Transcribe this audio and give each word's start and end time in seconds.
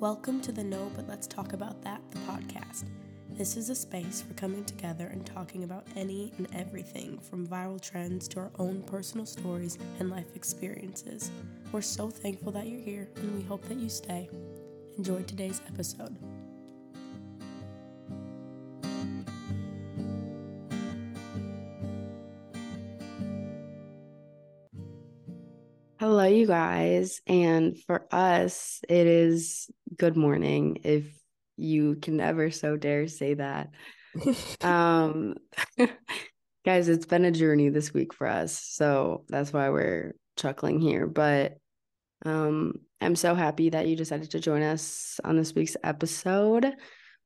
Welcome 0.00 0.40
to 0.40 0.50
the 0.52 0.64
No 0.64 0.90
But 0.96 1.06
Let's 1.06 1.26
Talk 1.26 1.52
About 1.52 1.82
That, 1.82 2.00
the 2.10 2.20
podcast. 2.20 2.84
This 3.32 3.58
is 3.58 3.68
a 3.68 3.74
space 3.74 4.22
for 4.22 4.32
coming 4.32 4.64
together 4.64 5.08
and 5.08 5.26
talking 5.26 5.62
about 5.62 5.86
any 5.94 6.32
and 6.38 6.48
everything 6.54 7.18
from 7.18 7.46
viral 7.46 7.78
trends 7.78 8.26
to 8.28 8.40
our 8.40 8.50
own 8.58 8.80
personal 8.84 9.26
stories 9.26 9.76
and 9.98 10.08
life 10.08 10.34
experiences. 10.34 11.30
We're 11.70 11.82
so 11.82 12.08
thankful 12.08 12.50
that 12.52 12.66
you're 12.66 12.80
here 12.80 13.10
and 13.16 13.36
we 13.36 13.42
hope 13.42 13.62
that 13.68 13.76
you 13.76 13.90
stay. 13.90 14.30
Enjoy 14.96 15.20
today's 15.20 15.60
episode. 15.68 16.16
Hello, 26.00 26.24
you 26.24 26.46
guys. 26.46 27.20
And 27.26 27.78
for 27.78 28.06
us, 28.10 28.80
it 28.88 29.06
is 29.06 29.70
good 29.96 30.16
morning 30.16 30.78
if 30.84 31.04
you 31.56 31.96
can 31.96 32.20
ever 32.20 32.50
so 32.50 32.76
dare 32.76 33.08
say 33.08 33.34
that. 33.34 33.70
um 34.60 35.34
guys, 36.64 36.88
it's 36.88 37.06
been 37.06 37.24
a 37.24 37.30
journey 37.30 37.68
this 37.68 37.92
week 37.92 38.12
for 38.12 38.26
us. 38.26 38.58
So 38.58 39.24
that's 39.28 39.52
why 39.52 39.70
we're 39.70 40.14
chuckling 40.36 40.80
here. 40.80 41.06
But 41.06 41.58
um 42.24 42.74
I'm 43.00 43.16
so 43.16 43.34
happy 43.34 43.70
that 43.70 43.88
you 43.88 43.96
decided 43.96 44.30
to 44.32 44.40
join 44.40 44.62
us 44.62 45.20
on 45.24 45.36
this 45.36 45.54
week's 45.54 45.76
episode. 45.82 46.74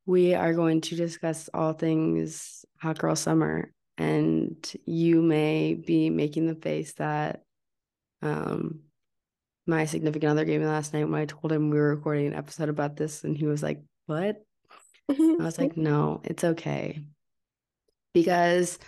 We 0.07 0.35
are 0.35 0.55
going 0.55 0.83
to 0.83 0.97
discuss 0.97 1.49
all 1.53 1.73
things 1.73 2.65
hot 2.79 2.99
girl 2.99 3.17
summer. 3.17 3.73
And 3.97 4.57
you 4.87 5.23
may 5.23 5.75
be 5.75 6.11
making 6.11 6.47
the 6.47 6.55
face 6.55 6.95
that 6.95 7.43
um 8.23 8.81
my 9.67 9.85
significant 9.87 10.31
other 10.31 10.45
gave 10.45 10.61
me 10.61 10.67
last 10.67 10.93
night 10.93 11.05
when 11.05 11.21
I 11.21 11.27
told 11.27 11.53
him 11.53 11.71
we 11.71 11.79
were 11.79 11.95
recording 11.95 12.27
an 12.27 12.35
episode 12.35 12.69
about 12.69 12.97
this 12.97 13.25
and 13.25 13.37
he 13.37 13.47
was 13.47 13.63
like, 13.63 13.83
"What?" 14.07 14.45
I 15.09 15.37
was 15.39 15.59
like, 15.59 15.77
"No, 15.77 16.21
it's 16.25 16.45
okay." 16.45 17.01
Because 18.13 18.79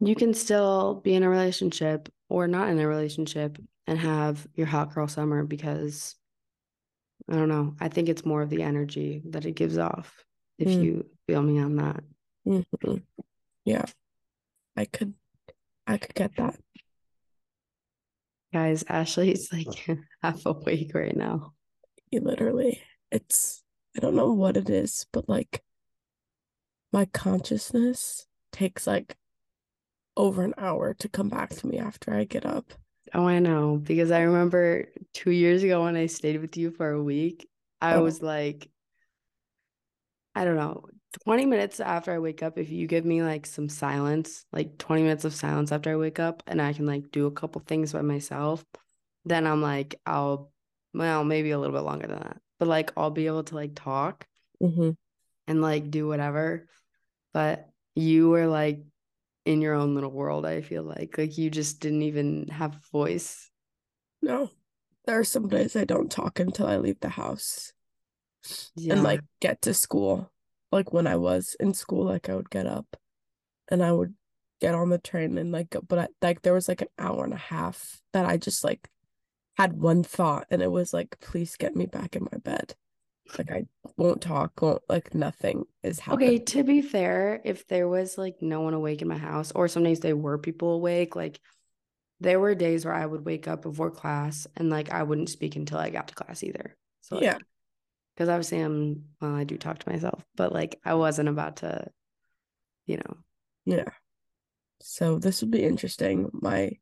you 0.00 0.14
can 0.14 0.34
still 0.34 0.96
be 0.96 1.14
in 1.14 1.22
a 1.22 1.28
relationship 1.28 2.08
or 2.28 2.46
not 2.46 2.68
in 2.68 2.78
a 2.78 2.86
relationship 2.86 3.58
and 3.86 3.98
have 3.98 4.46
your 4.54 4.66
hot 4.66 4.94
girl 4.94 5.08
summer 5.08 5.44
because 5.44 6.14
I 7.28 7.34
don't 7.34 7.48
know. 7.48 7.74
I 7.80 7.88
think 7.88 8.08
it's 8.08 8.24
more 8.24 8.42
of 8.42 8.50
the 8.50 8.62
energy 8.62 9.22
that 9.30 9.46
it 9.46 9.52
gives 9.52 9.78
off 9.78 10.24
if 10.58 10.68
Mm. 10.68 10.82
you 10.82 11.10
feel 11.26 11.42
me 11.42 11.58
on 11.58 11.76
that. 11.76 12.04
Mhm. 12.46 13.02
Yeah, 13.64 13.84
I 14.76 14.84
could, 14.84 15.14
I 15.86 15.98
could 15.98 16.14
get 16.14 16.36
that. 16.36 16.60
Guys, 18.52 18.84
Ashley's 18.88 19.52
like 19.52 19.86
half 20.22 20.46
awake 20.46 20.92
right 20.94 21.16
now. 21.16 21.52
Literally, 22.12 22.80
it's, 23.10 23.62
I 23.96 24.00
don't 24.00 24.14
know 24.14 24.32
what 24.32 24.56
it 24.56 24.70
is, 24.70 25.06
but 25.12 25.28
like 25.28 25.62
my 26.92 27.04
consciousness 27.06 28.26
takes 28.52 28.86
like 28.86 29.16
over 30.16 30.42
an 30.42 30.54
hour 30.56 30.94
to 30.94 31.08
come 31.08 31.28
back 31.28 31.50
to 31.50 31.66
me 31.66 31.78
after 31.78 32.14
I 32.14 32.24
get 32.24 32.46
up. 32.46 32.72
Oh, 33.12 33.26
I 33.26 33.38
know. 33.38 33.76
Because 33.76 34.10
I 34.10 34.20
remember 34.22 34.86
two 35.12 35.30
years 35.30 35.62
ago 35.62 35.84
when 35.84 35.96
I 35.96 36.06
stayed 36.06 36.40
with 36.40 36.56
you 36.56 36.70
for 36.70 36.90
a 36.90 37.02
week, 37.02 37.48
I 37.80 37.96
Oh. 37.96 38.02
was 38.02 38.22
like, 38.22 38.70
I 40.34 40.44
don't 40.44 40.56
know, 40.56 40.84
20 41.24 41.46
minutes 41.46 41.80
after 41.80 42.12
I 42.12 42.18
wake 42.18 42.42
up, 42.42 42.58
if 42.58 42.70
you 42.70 42.86
give 42.86 43.04
me 43.04 43.22
like 43.22 43.46
some 43.46 43.68
silence, 43.68 44.44
like 44.52 44.78
20 44.78 45.02
minutes 45.02 45.24
of 45.24 45.34
silence 45.34 45.72
after 45.72 45.90
I 45.90 45.96
wake 45.96 46.18
up, 46.20 46.42
and 46.46 46.60
I 46.60 46.72
can 46.72 46.86
like 46.86 47.10
do 47.10 47.26
a 47.26 47.30
couple 47.30 47.62
things 47.66 47.92
by 47.92 48.02
myself, 48.02 48.64
then 49.24 49.46
I'm 49.46 49.62
like, 49.62 50.00
I'll, 50.06 50.52
well, 50.94 51.24
maybe 51.24 51.50
a 51.50 51.58
little 51.58 51.74
bit 51.76 51.84
longer 51.84 52.06
than 52.06 52.18
that, 52.20 52.38
but 52.58 52.68
like 52.68 52.92
I'll 52.96 53.10
be 53.10 53.26
able 53.26 53.44
to 53.44 53.54
like 53.54 53.74
talk 53.74 54.26
Mm-hmm. 54.62 54.90
and 55.46 55.60
like 55.62 55.90
do 55.90 56.08
whatever. 56.08 56.66
But 57.34 57.68
you 57.94 58.30
were 58.30 58.46
like 58.46 58.80
in 59.44 59.60
your 59.60 59.74
own 59.74 59.94
little 59.94 60.10
world, 60.10 60.46
I 60.46 60.62
feel 60.62 60.82
like. 60.82 61.18
Like 61.18 61.36
you 61.36 61.50
just 61.50 61.80
didn't 61.80 62.02
even 62.02 62.48
have 62.48 62.74
a 62.74 62.80
voice. 62.90 63.50
No, 64.22 64.50
there 65.04 65.18
are 65.18 65.24
some 65.24 65.48
days 65.48 65.76
I 65.76 65.84
don't 65.84 66.10
talk 66.10 66.40
until 66.40 66.66
I 66.66 66.78
leave 66.78 67.00
the 67.00 67.10
house 67.10 67.72
Yeah. 68.74 68.94
and 68.94 69.02
like 69.02 69.20
get 69.40 69.62
to 69.62 69.74
school. 69.74 70.30
Like 70.72 70.92
when 70.92 71.06
I 71.06 71.16
was 71.16 71.56
in 71.60 71.74
school, 71.74 72.04
like 72.04 72.28
I 72.28 72.36
would 72.36 72.50
get 72.50 72.66
up 72.66 72.96
and 73.68 73.82
I 73.82 73.92
would 73.92 74.14
get 74.60 74.74
on 74.74 74.90
the 74.90 74.98
train 74.98 75.38
and 75.38 75.52
like, 75.52 75.76
but 75.86 75.98
I, 75.98 76.06
like 76.22 76.42
there 76.42 76.54
was 76.54 76.68
like 76.68 76.82
an 76.82 76.88
hour 76.98 77.24
and 77.24 77.34
a 77.34 77.38
half 77.38 78.00
that 78.12 78.26
I 78.26 78.36
just 78.36 78.64
like 78.64 78.88
had 79.56 79.80
one 79.80 80.02
thought 80.02 80.46
and 80.50 80.62
it 80.62 80.70
was 80.70 80.92
like, 80.92 81.18
please 81.20 81.56
get 81.56 81.76
me 81.76 81.86
back 81.86 82.16
in 82.16 82.28
my 82.30 82.38
bed. 82.38 82.74
Like 83.38 83.50
I 83.50 83.64
won't 83.96 84.20
talk, 84.20 84.60
won't 84.62 84.82
like 84.88 85.14
nothing 85.14 85.64
is 85.82 86.00
happening. 86.00 86.28
Okay, 86.28 86.38
to 86.38 86.62
be 86.62 86.80
fair, 86.80 87.40
if 87.44 87.66
there 87.66 87.88
was 87.88 88.16
like 88.16 88.36
no 88.40 88.60
one 88.60 88.74
awake 88.74 89.02
in 89.02 89.08
my 89.08 89.18
house, 89.18 89.52
or 89.52 89.68
some 89.68 89.82
days 89.82 90.00
there 90.00 90.16
were 90.16 90.38
people 90.38 90.74
awake, 90.74 91.16
like 91.16 91.40
there 92.20 92.40
were 92.40 92.54
days 92.54 92.84
where 92.84 92.94
I 92.94 93.04
would 93.04 93.24
wake 93.24 93.48
up 93.48 93.62
before 93.62 93.90
class 93.90 94.46
and 94.56 94.70
like 94.70 94.90
I 94.90 95.02
wouldn't 95.02 95.28
speak 95.28 95.56
until 95.56 95.78
I 95.78 95.90
got 95.90 96.08
to 96.08 96.14
class 96.14 96.42
either. 96.42 96.76
So 97.02 97.16
like, 97.16 97.24
Yeah. 97.24 97.38
Because 98.16 98.30
obviously 98.30 98.60
I'm 98.60 99.04
well, 99.20 99.34
I 99.36 99.44
do 99.44 99.58
talk 99.58 99.78
to 99.80 99.90
myself, 99.90 100.24
but 100.36 100.52
like 100.52 100.80
I 100.84 100.94
wasn't 100.94 101.28
about 101.28 101.58
to, 101.58 101.88
you 102.86 102.96
know. 102.96 103.16
Yeah. 103.66 103.90
So 104.80 105.18
this 105.18 105.40
would 105.42 105.50
be 105.50 105.64
interesting. 105.64 106.30
My 106.32 106.72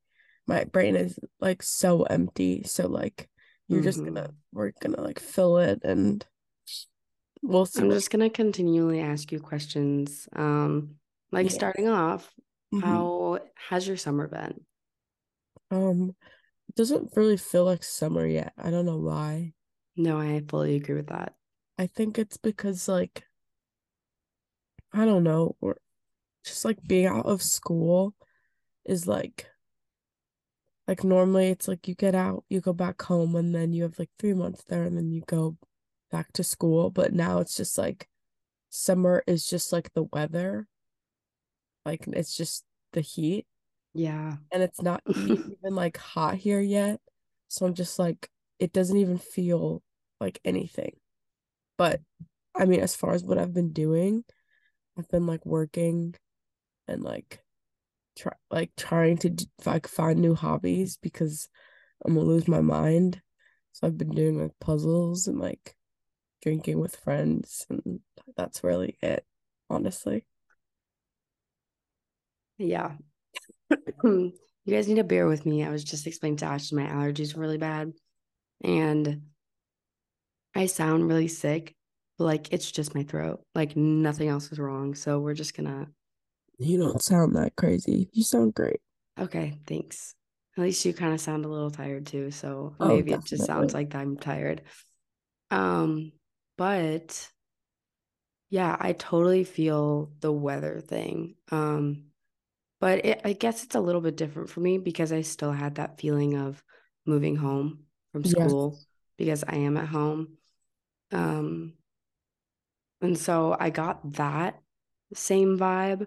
my 0.46 0.64
brain 0.64 0.96
is 0.96 1.18
like 1.40 1.62
so 1.62 2.04
empty. 2.04 2.62
So 2.64 2.88
like 2.88 3.28
you're 3.68 3.82
just 3.82 4.04
gonna 4.04 4.28
Mhm. 4.28 4.34
we're 4.52 4.72
gonna 4.80 5.00
like 5.00 5.18
fill 5.18 5.58
it 5.58 5.80
and 5.84 6.24
we'll 7.42 7.66
see. 7.66 7.82
I'm 7.82 7.90
just 7.90 8.10
gonna 8.10 8.30
continually 8.30 9.00
ask 9.00 9.32
you 9.32 9.40
questions. 9.40 10.28
Um, 10.34 10.96
like 11.32 11.46
Yeah. 11.46 11.52
starting 11.52 11.88
off, 11.88 12.32
Mhm. 12.72 12.82
how 12.82 13.38
has 13.68 13.86
your 13.88 13.96
summer 13.96 14.28
been? 14.28 14.64
Um 15.70 16.14
it 16.68 16.74
doesn't 16.76 17.16
really 17.16 17.36
feel 17.36 17.64
like 17.64 17.84
summer 17.84 18.26
yet. 18.26 18.52
I 18.58 18.70
don't 18.70 18.86
know 18.86 18.98
why. 18.98 19.54
No, 19.96 20.18
I 20.20 20.40
fully 20.48 20.76
agree 20.76 20.94
with 20.96 21.08
that. 21.08 21.34
I 21.78 21.86
think 21.86 22.18
it's 22.18 22.36
because 22.36 22.88
like 22.88 23.24
I 24.92 25.04
don't 25.04 25.24
know, 25.24 25.56
or 25.60 25.76
just 26.44 26.64
like 26.64 26.82
being 26.86 27.06
out 27.06 27.26
of 27.26 27.42
school 27.42 28.14
is 28.84 29.06
like 29.08 29.48
like 30.86 31.02
normally 31.04 31.48
it's 31.48 31.68
like 31.68 31.88
you 31.88 31.94
get 31.94 32.14
out, 32.14 32.44
you 32.48 32.60
go 32.60 32.72
back 32.72 33.00
home 33.02 33.36
and 33.36 33.54
then 33.54 33.72
you 33.72 33.82
have 33.84 33.98
like 33.98 34.10
three 34.18 34.34
months 34.34 34.64
there 34.64 34.84
and 34.84 34.96
then 34.96 35.12
you 35.12 35.22
go 35.26 35.56
back 36.10 36.32
to 36.34 36.44
school. 36.44 36.90
But 36.90 37.12
now 37.14 37.38
it's 37.40 37.56
just 37.56 37.78
like 37.78 38.08
summer 38.70 39.22
is 39.26 39.48
just 39.48 39.72
like 39.72 39.92
the 39.94 40.04
weather. 40.04 40.68
Like 41.84 42.06
it's 42.08 42.36
just 42.36 42.64
the 42.92 43.00
heat 43.00 43.46
Yeah. 43.94 44.36
and 44.52 44.62
it's 44.62 44.82
not 44.82 45.02
even 45.26 45.74
like 45.74 45.96
hot 45.96 46.36
here 46.36 46.60
yet. 46.60 47.00
So 47.48 47.66
I'm 47.66 47.74
just 47.74 47.98
like, 47.98 48.28
it 48.58 48.72
doesn't 48.72 48.96
even 48.96 49.18
feel 49.18 49.83
like 50.20 50.40
anything. 50.44 50.96
But 51.76 52.00
I 52.54 52.66
mean, 52.66 52.80
as 52.80 52.94
far 52.94 53.12
as 53.14 53.24
what 53.24 53.38
I've 53.38 53.54
been 53.54 53.72
doing, 53.72 54.24
I've 54.98 55.08
been 55.08 55.26
like 55.26 55.44
working 55.44 56.14
and 56.86 57.02
like 57.02 57.42
try 58.16 58.32
like 58.50 58.70
trying 58.76 59.18
to 59.18 59.34
like 59.64 59.88
find 59.88 60.20
new 60.20 60.34
hobbies 60.34 60.98
because 61.00 61.48
I'm 62.04 62.14
gonna 62.14 62.26
lose 62.26 62.48
my 62.48 62.60
mind. 62.60 63.20
So 63.72 63.86
I've 63.86 63.98
been 63.98 64.14
doing 64.14 64.40
like 64.40 64.52
puzzles 64.60 65.26
and 65.26 65.38
like 65.40 65.74
drinking 66.42 66.78
with 66.78 66.96
friends, 66.96 67.66
and 67.68 68.00
that's 68.36 68.62
really 68.62 68.96
it, 69.02 69.24
honestly. 69.68 70.24
Yeah. 72.58 72.92
you 74.04 74.32
guys 74.68 74.86
need 74.86 74.96
to 74.96 75.04
bear 75.04 75.26
with 75.26 75.44
me. 75.44 75.64
I 75.64 75.70
was 75.70 75.82
just 75.82 76.06
explaining 76.06 76.36
to 76.38 76.46
Ash 76.46 76.70
my 76.70 76.84
allergies 76.84 77.36
are 77.36 77.40
really 77.40 77.58
bad. 77.58 77.92
And 78.62 79.22
I 80.54 80.66
sound 80.66 81.08
really 81.08 81.28
sick, 81.28 81.74
but 82.18 82.24
like 82.24 82.52
it's 82.52 82.70
just 82.70 82.94
my 82.94 83.02
throat. 83.04 83.44
Like 83.54 83.76
nothing 83.76 84.28
else 84.28 84.52
is 84.52 84.58
wrong. 84.58 84.94
So 84.94 85.20
we're 85.20 85.34
just 85.34 85.56
gonna 85.56 85.88
You 86.58 86.78
don't 86.78 87.00
sound 87.00 87.36
that 87.36 87.54
crazy. 87.54 88.10
You 88.12 88.24
sound 88.24 88.54
great. 88.54 88.80
okay, 89.18 89.54
thanks. 89.66 90.14
At 90.56 90.62
least 90.62 90.84
you 90.84 90.92
kind 90.94 91.12
of 91.12 91.20
sound 91.20 91.44
a 91.44 91.48
little 91.48 91.70
tired 91.70 92.06
too. 92.06 92.30
So 92.30 92.76
Oh, 92.78 92.86
maybe 92.86 93.12
it 93.12 93.24
just 93.24 93.44
sounds 93.44 93.74
like 93.74 93.94
I'm 93.94 94.16
tired. 94.16 94.62
Um, 95.50 96.12
but 96.58 97.30
yeah, 98.50 98.76
I 98.78 98.92
totally 98.92 99.44
feel 99.44 100.12
the 100.20 100.32
weather 100.32 100.80
thing. 100.80 101.34
Um, 101.50 102.04
but 102.80 103.04
it, 103.04 103.22
I 103.24 103.34
guess 103.34 103.64
it's 103.64 103.76
a 103.76 103.80
little 103.80 104.00
bit 104.00 104.16
different 104.16 104.50
for 104.50 104.60
me 104.60 104.78
because 104.78 105.12
I 105.12 105.22
still 105.22 105.52
had 105.52 105.76
that 105.76 106.00
feeling 106.00 106.36
of 106.36 106.62
moving 107.06 107.36
home 107.36 107.84
from 108.12 108.24
Yes. 108.24 108.54
school 108.64 108.82
because 109.18 109.44
I 109.46 109.56
am 109.56 109.76
at 109.76 109.88
home. 109.88 110.38
Um, 111.14 111.74
and 113.00 113.18
so 113.18 113.56
I 113.58 113.70
got 113.70 114.14
that 114.14 114.60
same 115.14 115.58
vibe, 115.58 116.06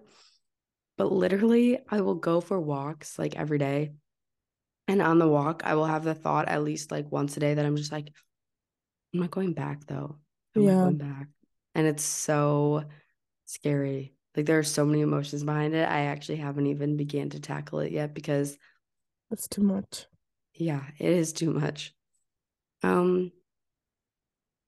but 0.98 1.12
literally 1.12 1.80
I 1.90 2.02
will 2.02 2.16
go 2.16 2.42
for 2.42 2.60
walks 2.60 3.20
like 3.20 3.36
every 3.36 3.58
day. 3.58 3.94
And 4.88 5.02
on 5.02 5.20
the 5.20 5.28
walk, 5.28 5.64
I 5.66 5.76
will 5.76 5.86
have 5.86 6.04
the 6.04 6.16
thought 6.16 6.50
at 6.50 6.64
least 6.64 6.92
like 6.92 7.12
once 7.12 7.38
a 7.38 7.40
day 7.40 7.54
that 7.56 7.66
I'm 7.66 7.76
just 7.76 7.92
like, 7.92 8.10
I'm 9.14 9.22
not 9.22 9.32
going 9.32 9.54
back 9.54 9.86
though. 9.86 10.18
I'm 10.56 10.64
Yeah. 10.64 10.74
not 10.76 10.82
going 10.84 10.98
back. 10.98 11.28
And 11.76 11.88
it's 11.88 12.04
so 12.04 12.86
scary. 13.46 14.14
Like 14.36 14.46
there 14.46 14.60
are 14.60 14.64
so 14.64 14.86
many 14.86 15.02
emotions 15.02 15.44
behind 15.44 15.74
it. 15.76 15.88
I 15.88 16.02
actually 16.06 16.38
haven't 16.38 16.68
even 16.68 16.98
began 16.98 17.30
to 17.32 17.40
tackle 17.40 17.80
it 17.80 17.92
yet 17.92 18.14
because 18.14 18.58
That's 19.30 19.48
too 19.48 19.62
much. 19.62 20.08
yeah, 20.54 20.84
it 20.98 21.10
is 21.12 21.34
too 21.34 21.54
much. 21.54 21.94
Um 22.84 23.32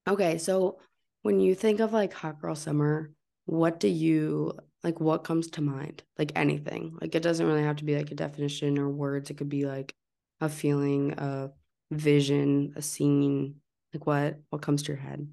okay, 0.09 0.37
so 0.37 0.79
when 1.21 1.39
you 1.39 1.55
think 1.55 1.79
of 1.79 1.93
like 1.93 2.13
hot 2.13 2.41
girl 2.41 2.55
summer, 2.55 3.11
what 3.45 3.79
do 3.79 3.87
you 3.87 4.53
like 4.83 4.99
what 4.99 5.23
comes 5.23 5.47
to 5.51 5.61
mind? 5.61 6.03
Like 6.17 6.31
anything. 6.35 6.97
Like 7.01 7.15
it 7.15 7.23
doesn't 7.23 7.45
really 7.45 7.63
have 7.63 7.77
to 7.77 7.85
be 7.85 7.97
like 7.97 8.11
a 8.11 8.15
definition 8.15 8.77
or 8.77 8.89
words. 8.89 9.29
It 9.29 9.37
could 9.37 9.49
be 9.49 9.65
like 9.65 9.93
a 10.41 10.49
feeling, 10.49 11.13
a 11.13 11.51
vision, 11.91 12.73
a 12.75 12.81
scene. 12.81 13.55
Like 13.93 14.05
what 14.05 14.39
what 14.49 14.61
comes 14.61 14.83
to 14.83 14.93
your 14.93 15.01
head? 15.01 15.27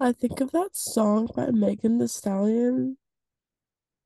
I 0.00 0.12
think 0.12 0.40
of 0.40 0.52
that 0.52 0.70
song 0.72 1.28
by 1.34 1.50
Megan 1.50 1.98
Thee 1.98 2.06
Stallion. 2.06 2.98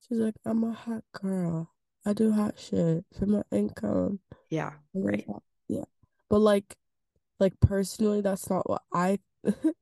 She's 0.09 0.19
like, 0.19 0.35
I'm 0.45 0.65
a 0.65 0.73
hot 0.73 1.05
girl. 1.13 1.71
I 2.05 2.13
do 2.13 2.33
hot 2.33 2.59
shit 2.59 3.05
for 3.19 3.27
my 3.27 3.43
income. 3.53 4.21
Yeah, 4.51 4.73
right. 4.95 5.27
Yeah. 5.69 5.85
But 6.29 6.41
like 6.41 6.77
like 7.39 7.59
personally 7.61 8.21
that's 8.21 8.49
not 8.49 8.69
what 8.69 8.83
I 8.95 9.19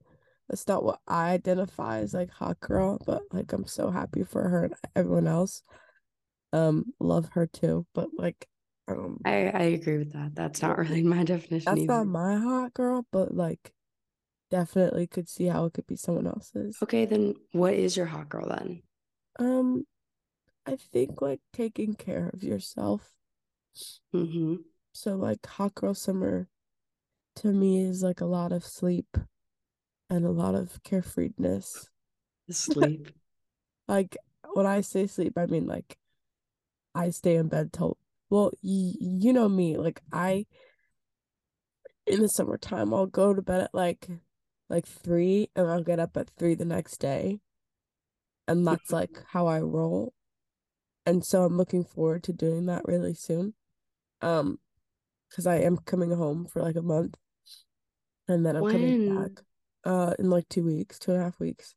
that's 0.50 0.66
not 0.66 0.82
what 0.82 0.98
I 1.06 1.30
identify 1.30 2.00
as 2.00 2.12
like 2.12 2.30
hot 2.30 2.58
girl, 2.58 2.98
but 3.06 3.22
like 3.32 3.52
I'm 3.52 3.66
so 3.66 3.88
happy 3.90 4.24
for 4.24 4.48
her 4.48 4.64
and 4.64 4.74
everyone 4.96 5.28
else. 5.28 5.62
Um, 6.52 6.86
love 6.98 7.28
her 7.34 7.46
too. 7.46 7.86
But 7.94 8.08
like 8.18 8.48
um 8.88 9.18
I 9.24 9.46
I 9.46 9.62
agree 9.62 9.98
with 9.98 10.12
that. 10.14 10.34
That's 10.34 10.60
not 10.60 10.76
really 10.76 11.04
my 11.04 11.22
definition 11.22 11.72
that's 11.72 11.86
not 11.86 12.08
my 12.08 12.36
hot 12.36 12.74
girl, 12.74 13.06
but 13.12 13.32
like 13.32 13.72
definitely 14.50 15.06
could 15.06 15.28
see 15.28 15.46
how 15.46 15.66
it 15.66 15.72
could 15.72 15.86
be 15.86 15.94
someone 15.94 16.26
else's. 16.26 16.76
Okay, 16.82 17.04
then 17.04 17.34
what 17.52 17.74
is 17.74 17.96
your 17.96 18.06
hot 18.06 18.28
girl 18.28 18.48
then? 18.48 18.82
Um, 19.38 19.84
I 20.66 20.76
think 20.92 21.22
like 21.22 21.40
taking 21.52 21.94
care 21.94 22.28
of 22.34 22.42
yourself. 22.42 23.08
Mm-hmm. 24.12 24.56
So 24.94 25.14
like 25.14 25.46
hot 25.46 25.76
girl 25.76 25.94
summer 25.94 26.48
to 27.36 27.52
me 27.52 27.80
is 27.84 28.02
like 28.02 28.20
a 28.20 28.26
lot 28.26 28.50
of 28.50 28.64
sleep 28.64 29.16
and 30.10 30.26
a 30.26 30.30
lot 30.30 30.54
of 30.54 30.82
carefreeness. 30.82 31.88
Sleep. 32.50 33.08
Like 33.88 34.16
when 34.52 34.66
I 34.66 34.82
say 34.82 35.08
sleep, 35.08 35.32
I 35.36 35.46
mean 35.46 35.66
like 35.66 35.98
I 36.94 37.10
stay 37.10 37.34
in 37.34 37.48
bed 37.48 37.72
till 37.72 37.98
well, 38.28 38.52
y 38.62 38.94
you 39.00 39.32
know 39.32 39.48
me, 39.48 39.76
like 39.76 40.00
I 40.12 40.46
in 42.06 42.20
the 42.20 42.28
summertime 42.28 42.94
I'll 42.94 43.06
go 43.06 43.34
to 43.34 43.42
bed 43.42 43.62
at 43.62 43.74
like 43.74 44.08
like 44.68 44.86
three 44.86 45.50
and 45.56 45.66
I'll 45.66 45.82
get 45.82 45.98
up 45.98 46.16
at 46.16 46.30
three 46.38 46.54
the 46.54 46.64
next 46.64 46.98
day. 46.98 47.40
And 48.46 48.64
that's 48.64 48.92
like 48.92 49.24
how 49.32 49.48
I 49.48 49.58
roll. 49.58 50.12
And 51.04 51.24
so 51.24 51.42
I'm 51.42 51.56
looking 51.56 51.82
forward 51.82 52.22
to 52.24 52.32
doing 52.32 52.66
that 52.66 52.82
really 52.84 53.14
soon. 53.14 53.54
Um, 54.22 54.60
because 55.28 55.48
I 55.48 55.56
am 55.56 55.78
coming 55.78 56.12
home 56.12 56.46
for 56.46 56.62
like 56.62 56.76
a 56.76 56.82
month 56.82 57.16
and 58.28 58.46
then 58.46 58.54
I'm 58.54 58.66
coming 58.70 59.16
back 59.16 59.42
uh 59.84 60.14
in 60.18 60.30
like 60.30 60.48
two 60.48 60.64
weeks, 60.64 60.98
two 60.98 61.12
and 61.12 61.20
a 61.20 61.24
half 61.24 61.40
weeks. 61.40 61.74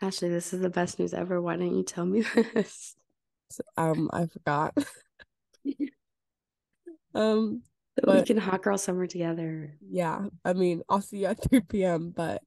Ashley, 0.00 0.28
this 0.28 0.52
is 0.52 0.60
the 0.60 0.70
best 0.70 0.98
news 0.98 1.12
ever. 1.12 1.40
Why 1.40 1.56
didn't 1.56 1.76
you 1.76 1.82
tell 1.82 2.06
me 2.06 2.22
this? 2.54 2.94
So, 3.50 3.62
um, 3.76 4.10
I 4.12 4.26
forgot. 4.26 4.76
Um, 7.14 7.62
So 8.04 8.12
we 8.14 8.22
can 8.22 8.36
hot 8.36 8.62
girl 8.62 8.78
summer 8.78 9.06
together. 9.06 9.74
yeah, 9.90 10.26
I 10.44 10.52
mean, 10.52 10.82
I'll 10.88 11.00
see 11.00 11.18
you 11.18 11.26
at 11.26 11.42
3 11.50 11.60
p.m. 11.60 12.10
But 12.10 12.42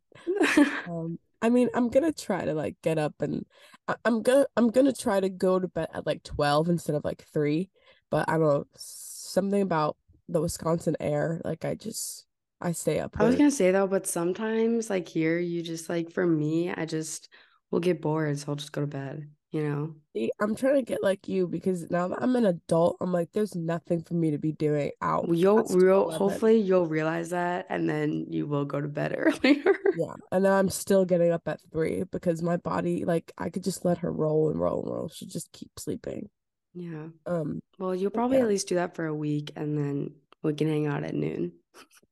um, 0.87 1.19
I 1.41 1.49
mean, 1.49 1.69
I'm 1.73 1.89
gonna 1.89 2.13
try 2.13 2.45
to 2.45 2.53
like 2.53 2.75
get 2.81 2.97
up 2.97 3.21
and 3.21 3.45
I- 3.87 3.95
I'm 4.05 4.21
gonna 4.21 4.45
I'm 4.55 4.69
gonna 4.69 4.93
try 4.93 5.19
to 5.19 5.29
go 5.29 5.59
to 5.59 5.67
bed 5.67 5.89
at 5.93 6.05
like 6.05 6.23
12 6.23 6.69
instead 6.69 6.95
of 6.95 7.03
like 7.03 7.25
3. 7.33 7.69
But 8.09 8.29
I 8.29 8.33
don't 8.33 8.41
know, 8.47 8.65
something 8.75 9.61
about 9.61 9.97
the 10.29 10.41
Wisconsin 10.41 10.95
air, 10.99 11.41
like 11.43 11.65
I 11.65 11.75
just 11.75 12.25
I 12.61 12.71
stay 12.73 12.99
up 12.99 13.15
I 13.17 13.23
was 13.25 13.35
gonna 13.35 13.51
say 13.51 13.71
though, 13.71 13.87
but 13.87 14.07
sometimes 14.07 14.89
like 14.89 15.07
here, 15.07 15.37
you 15.39 15.61
just 15.61 15.89
like 15.89 16.11
for 16.11 16.25
me, 16.25 16.71
I 16.71 16.85
just 16.85 17.29
will 17.69 17.79
get 17.79 18.01
bored, 18.01 18.37
so 18.39 18.49
I'll 18.51 18.55
just 18.55 18.71
go 18.73 18.81
to 18.81 18.87
bed, 18.87 19.29
you 19.51 19.63
know? 19.63 19.95
See, 20.13 20.29
I'm 20.41 20.55
trying 20.55 20.75
to 20.75 20.81
get 20.81 21.01
like 21.01 21.29
you 21.29 21.47
because 21.47 21.89
now 21.89 22.09
that 22.09 22.21
I'm 22.21 22.35
an 22.35 22.45
adult, 22.45 22.97
I'm 22.99 23.13
like, 23.13 23.31
there's 23.31 23.55
nothing 23.55 24.03
for 24.03 24.13
me 24.13 24.31
to 24.31 24.37
be 24.37 24.51
doing 24.51 24.91
out 25.01 25.29
You'll, 25.33 25.65
you'll 25.69 26.11
hopefully 26.11 26.57
you'll 26.59 26.87
realize 26.87 27.29
that 27.29 27.67
and 27.69 27.87
then 27.89 28.25
you 28.29 28.45
will 28.47 28.65
go 28.65 28.81
to 28.81 28.87
bed 28.87 29.13
earlier. 29.17 29.75
Yeah, 29.93 30.13
and 30.31 30.45
then 30.45 30.53
I'm 30.53 30.69
still 30.69 31.05
getting 31.05 31.31
up 31.31 31.47
at 31.47 31.59
three 31.71 32.03
because 32.03 32.41
my 32.41 32.57
body, 32.57 33.03
like, 33.05 33.31
I 33.37 33.49
could 33.49 33.63
just 33.63 33.83
let 33.83 33.99
her 33.99 34.11
roll 34.11 34.49
and 34.49 34.59
roll 34.59 34.83
and 34.83 34.91
roll. 34.93 35.09
She'll 35.09 35.27
just 35.27 35.51
keep 35.51 35.71
sleeping. 35.77 36.29
Yeah. 36.73 37.07
Um, 37.25 37.59
Well, 37.77 37.95
you'll 37.95 38.11
probably 38.11 38.37
yeah, 38.37 38.43
at 38.43 38.47
least 38.47 38.67
do 38.67 38.75
that 38.75 38.95
for 38.95 39.05
a 39.05 39.15
week 39.15 39.51
and 39.55 39.77
then 39.77 40.15
we 40.43 40.53
can 40.53 40.67
hang 40.69 40.87
out 40.87 41.03
at 41.03 41.13
noon. 41.13 41.53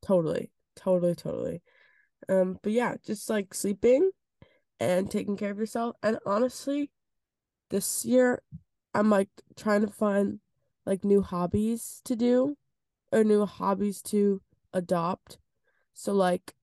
Totally, 0.02 0.52
totally, 0.76 1.16
totally. 1.16 1.62
Um, 2.28 2.60
but 2.62 2.72
yeah, 2.72 2.96
just 3.06 3.30
like 3.30 3.54
sleeping 3.54 4.12
and 4.80 5.10
taking 5.10 5.38
care 5.38 5.52
of 5.52 5.58
yourself. 5.58 5.96
And 6.04 6.20
honestly, 6.26 6.92
this 7.70 8.06
year 8.06 8.42
I'm 8.94 9.10
like 9.10 9.30
trying 9.56 9.82
to 9.82 9.92
find 9.92 10.40
like 10.86 11.04
new 11.04 11.22
hobbies 11.22 12.02
to 12.06 12.16
do 12.16 12.58
or 13.12 13.24
new 13.24 13.46
hobbies 13.46 14.02
to 14.04 14.42
adopt. 14.74 15.38
So 15.94 16.14
like 16.14 16.54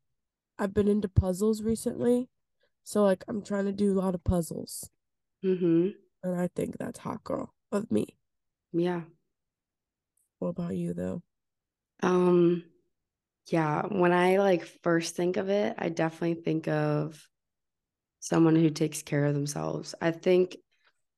I've 0.59 0.75
been 0.75 0.89
into 0.89 1.09
puzzles 1.09 1.63
recently. 1.63 2.29
So 2.85 3.05
like 3.05 3.25
I'm 3.29 3.43
trying 3.43 3.67
to 3.67 3.73
do 3.73 3.93
a 3.93 4.01
lot 4.01 4.15
of 4.15 4.25
puzzles. 4.25 4.91
Mm-hmm. 5.45 5.89
And 6.23 6.41
I 6.41 6.49
think 6.55 6.79
that's 6.79 7.01
hot 7.01 7.23
girl 7.25 7.55
of 7.71 7.91
me. 7.91 8.17
Yeah. 8.73 9.03
What 10.39 10.49
about 10.49 10.77
you 10.77 10.93
though? 10.93 11.23
Um, 12.03 12.65
yeah, 13.47 13.83
when 13.83 14.13
I 14.13 14.39
like 14.39 14.65
first 14.83 15.15
think 15.17 15.37
of 15.37 15.49
it, 15.49 15.75
I 15.79 15.89
definitely 15.89 16.43
think 16.43 16.69
of 16.69 17.27
someone 18.21 18.57
who 18.57 18.71
takes 18.71 19.03
care 19.03 19.25
of 19.25 19.35
themselves. 19.35 19.95
I 20.01 20.11
think 20.11 20.57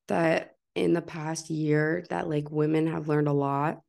that 0.07 0.55
in 0.75 0.93
the 0.93 1.01
past 1.01 1.49
year 1.49 2.05
that 2.09 2.29
like 2.29 2.51
women 2.51 2.87
have 2.87 3.07
learned 3.07 3.27
a 3.27 3.33
lot 3.33 3.81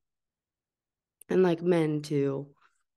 and 1.29 1.43
like 1.43 1.63
men 1.63 2.03
too, 2.03 2.49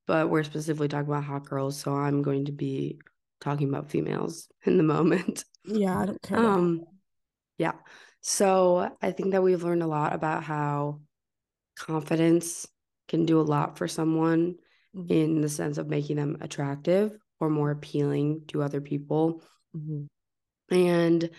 but 0.07 0.29
we're 0.29 0.43
specifically 0.43 0.87
talking 0.87 1.09
about 1.09 1.23
hot 1.23 1.45
girls, 1.45 1.77
so 1.79 1.93
I'm 1.93 2.21
going 2.21 2.45
to 2.45 2.51
be 2.51 2.99
talking 3.41 3.69
about 3.69 3.91
females 3.91 4.47
in 4.65 4.77
the 4.77 4.83
moment. 4.83 5.45
Yeah, 5.65 5.99
I 5.99 6.05
don't 6.05 6.21
care 6.21 6.37
Um, 6.39 6.85
yeah. 7.57 7.73
So 8.21 8.95
I 9.01 9.11
think 9.11 9.31
that 9.31 9.43
we've 9.43 9.63
learned 9.63 9.83
a 9.83 9.87
lot 9.87 10.13
about 10.13 10.43
how 10.43 11.01
confidence 11.77 12.67
can 13.07 13.25
do 13.25 13.39
a 13.39 13.43
lot 13.43 13.77
for 13.77 13.87
someone 13.87 14.55
In 14.95 15.41
the 15.41 15.49
sense 15.49 15.77
of 15.79 15.87
making 15.87 16.17
them 16.17 16.37
attractive 16.41 17.17
or 17.39 17.49
more 17.49 17.71
appealing 17.71 18.43
to 18.49 18.61
other 18.61 18.79
people. 18.79 19.43
Mhm. 19.75 20.07
And 20.69 21.29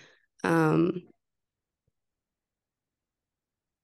um 0.42 1.02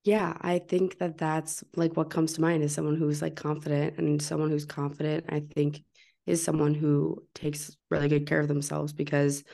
yeah, 0.04 0.36
I 0.40 0.58
think 0.58 0.98
that 0.98 1.18
that's 1.18 1.62
like 1.76 1.96
what 1.96 2.10
comes 2.10 2.32
to 2.34 2.40
mind 2.40 2.62
is 2.62 2.74
someone 2.74 2.96
who's 2.96 3.20
like 3.20 3.36
confident 3.36 3.98
and 3.98 4.20
someone 4.20 4.50
who's 4.50 4.64
confident, 4.64 5.26
I 5.28 5.40
think 5.54 5.82
is 6.26 6.42
someone 6.42 6.74
who 6.74 7.22
takes 7.34 7.76
really 7.90 8.08
good 8.08 8.26
care 8.26 8.40
of 8.40 8.48
themselves 8.48 8.92
because 8.92 9.44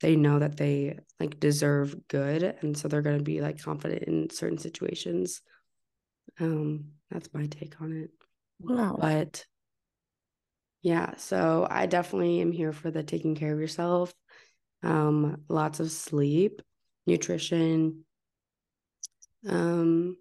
they 0.00 0.14
know 0.16 0.38
that 0.38 0.56
they 0.58 0.98
like 1.18 1.40
deserve 1.40 1.96
good 2.08 2.42
and 2.42 2.76
so 2.76 2.88
they're 2.88 3.02
going 3.02 3.18
to 3.18 3.24
be 3.24 3.40
like 3.40 3.62
confident 3.62 4.02
in 4.04 4.30
certain 4.30 4.58
situations. 4.58 5.40
Um 6.38 6.92
that's 7.10 7.32
my 7.32 7.46
take 7.46 7.80
on 7.80 7.92
it. 7.92 8.10
Wow. 8.60 8.96
But 9.00 9.46
yeah, 10.86 11.16
so 11.16 11.66
I 11.68 11.86
definitely 11.86 12.40
am 12.40 12.52
here 12.52 12.72
for 12.72 12.92
the 12.92 13.02
taking 13.02 13.34
care 13.34 13.52
of 13.52 13.58
yourself. 13.58 14.14
Um, 14.84 15.42
lots 15.48 15.80
of 15.80 15.90
sleep, 15.90 16.62
nutrition, 17.06 18.04
um, 19.48 20.16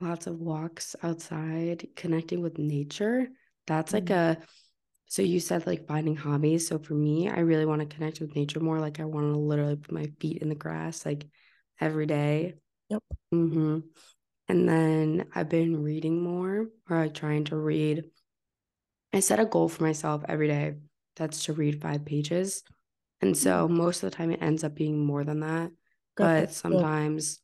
lots 0.00 0.26
of 0.26 0.38
walks 0.38 0.94
outside, 1.02 1.88
connecting 1.96 2.40
with 2.40 2.58
nature. 2.58 3.28
That's 3.66 3.92
like 3.92 4.06
Mhm. 4.06 4.10
a 4.10 4.38
so 5.06 5.22
you 5.22 5.40
said 5.40 5.66
like 5.66 5.86
finding 5.88 6.16
hobbies. 6.16 6.68
So 6.68 6.78
for 6.78 6.94
me, 6.94 7.28
I 7.30 7.40
really 7.40 7.66
want 7.66 7.80
to 7.80 7.94
connect 7.96 8.20
with 8.20 8.34
nature 8.36 8.60
more. 8.60 8.80
Like 8.80 9.00
I 9.00 9.06
want 9.06 9.32
to 9.32 9.38
literally 9.38 9.76
put 9.76 9.92
my 9.92 10.06
feet 10.20 10.42
in 10.42 10.48
the 10.50 10.54
grass 10.54 11.06
like 11.06 11.28
every 11.80 12.06
day. 12.06 12.56
Yep. 12.90 13.02
hmm 13.32 13.80
And 14.48 14.68
then 14.68 15.28
I've 15.34 15.48
been 15.50 15.82
reading 15.82 16.22
more 16.22 16.68
or 16.90 16.98
like 16.98 17.14
trying 17.14 17.44
to 17.46 17.56
read. 17.56 18.04
I 19.12 19.20
set 19.20 19.40
a 19.40 19.46
goal 19.46 19.68
for 19.68 19.82
myself 19.84 20.24
every 20.28 20.48
day 20.48 20.76
that's 21.16 21.44
to 21.44 21.52
read 21.52 21.80
five 21.80 22.04
pages. 22.04 22.62
And 23.20 23.36
so 23.36 23.66
most 23.68 24.02
of 24.02 24.10
the 24.10 24.16
time 24.16 24.30
it 24.30 24.42
ends 24.42 24.62
up 24.64 24.74
being 24.74 25.04
more 25.04 25.24
than 25.24 25.40
that. 25.40 25.70
But 26.16 26.52
sometimes 26.52 27.40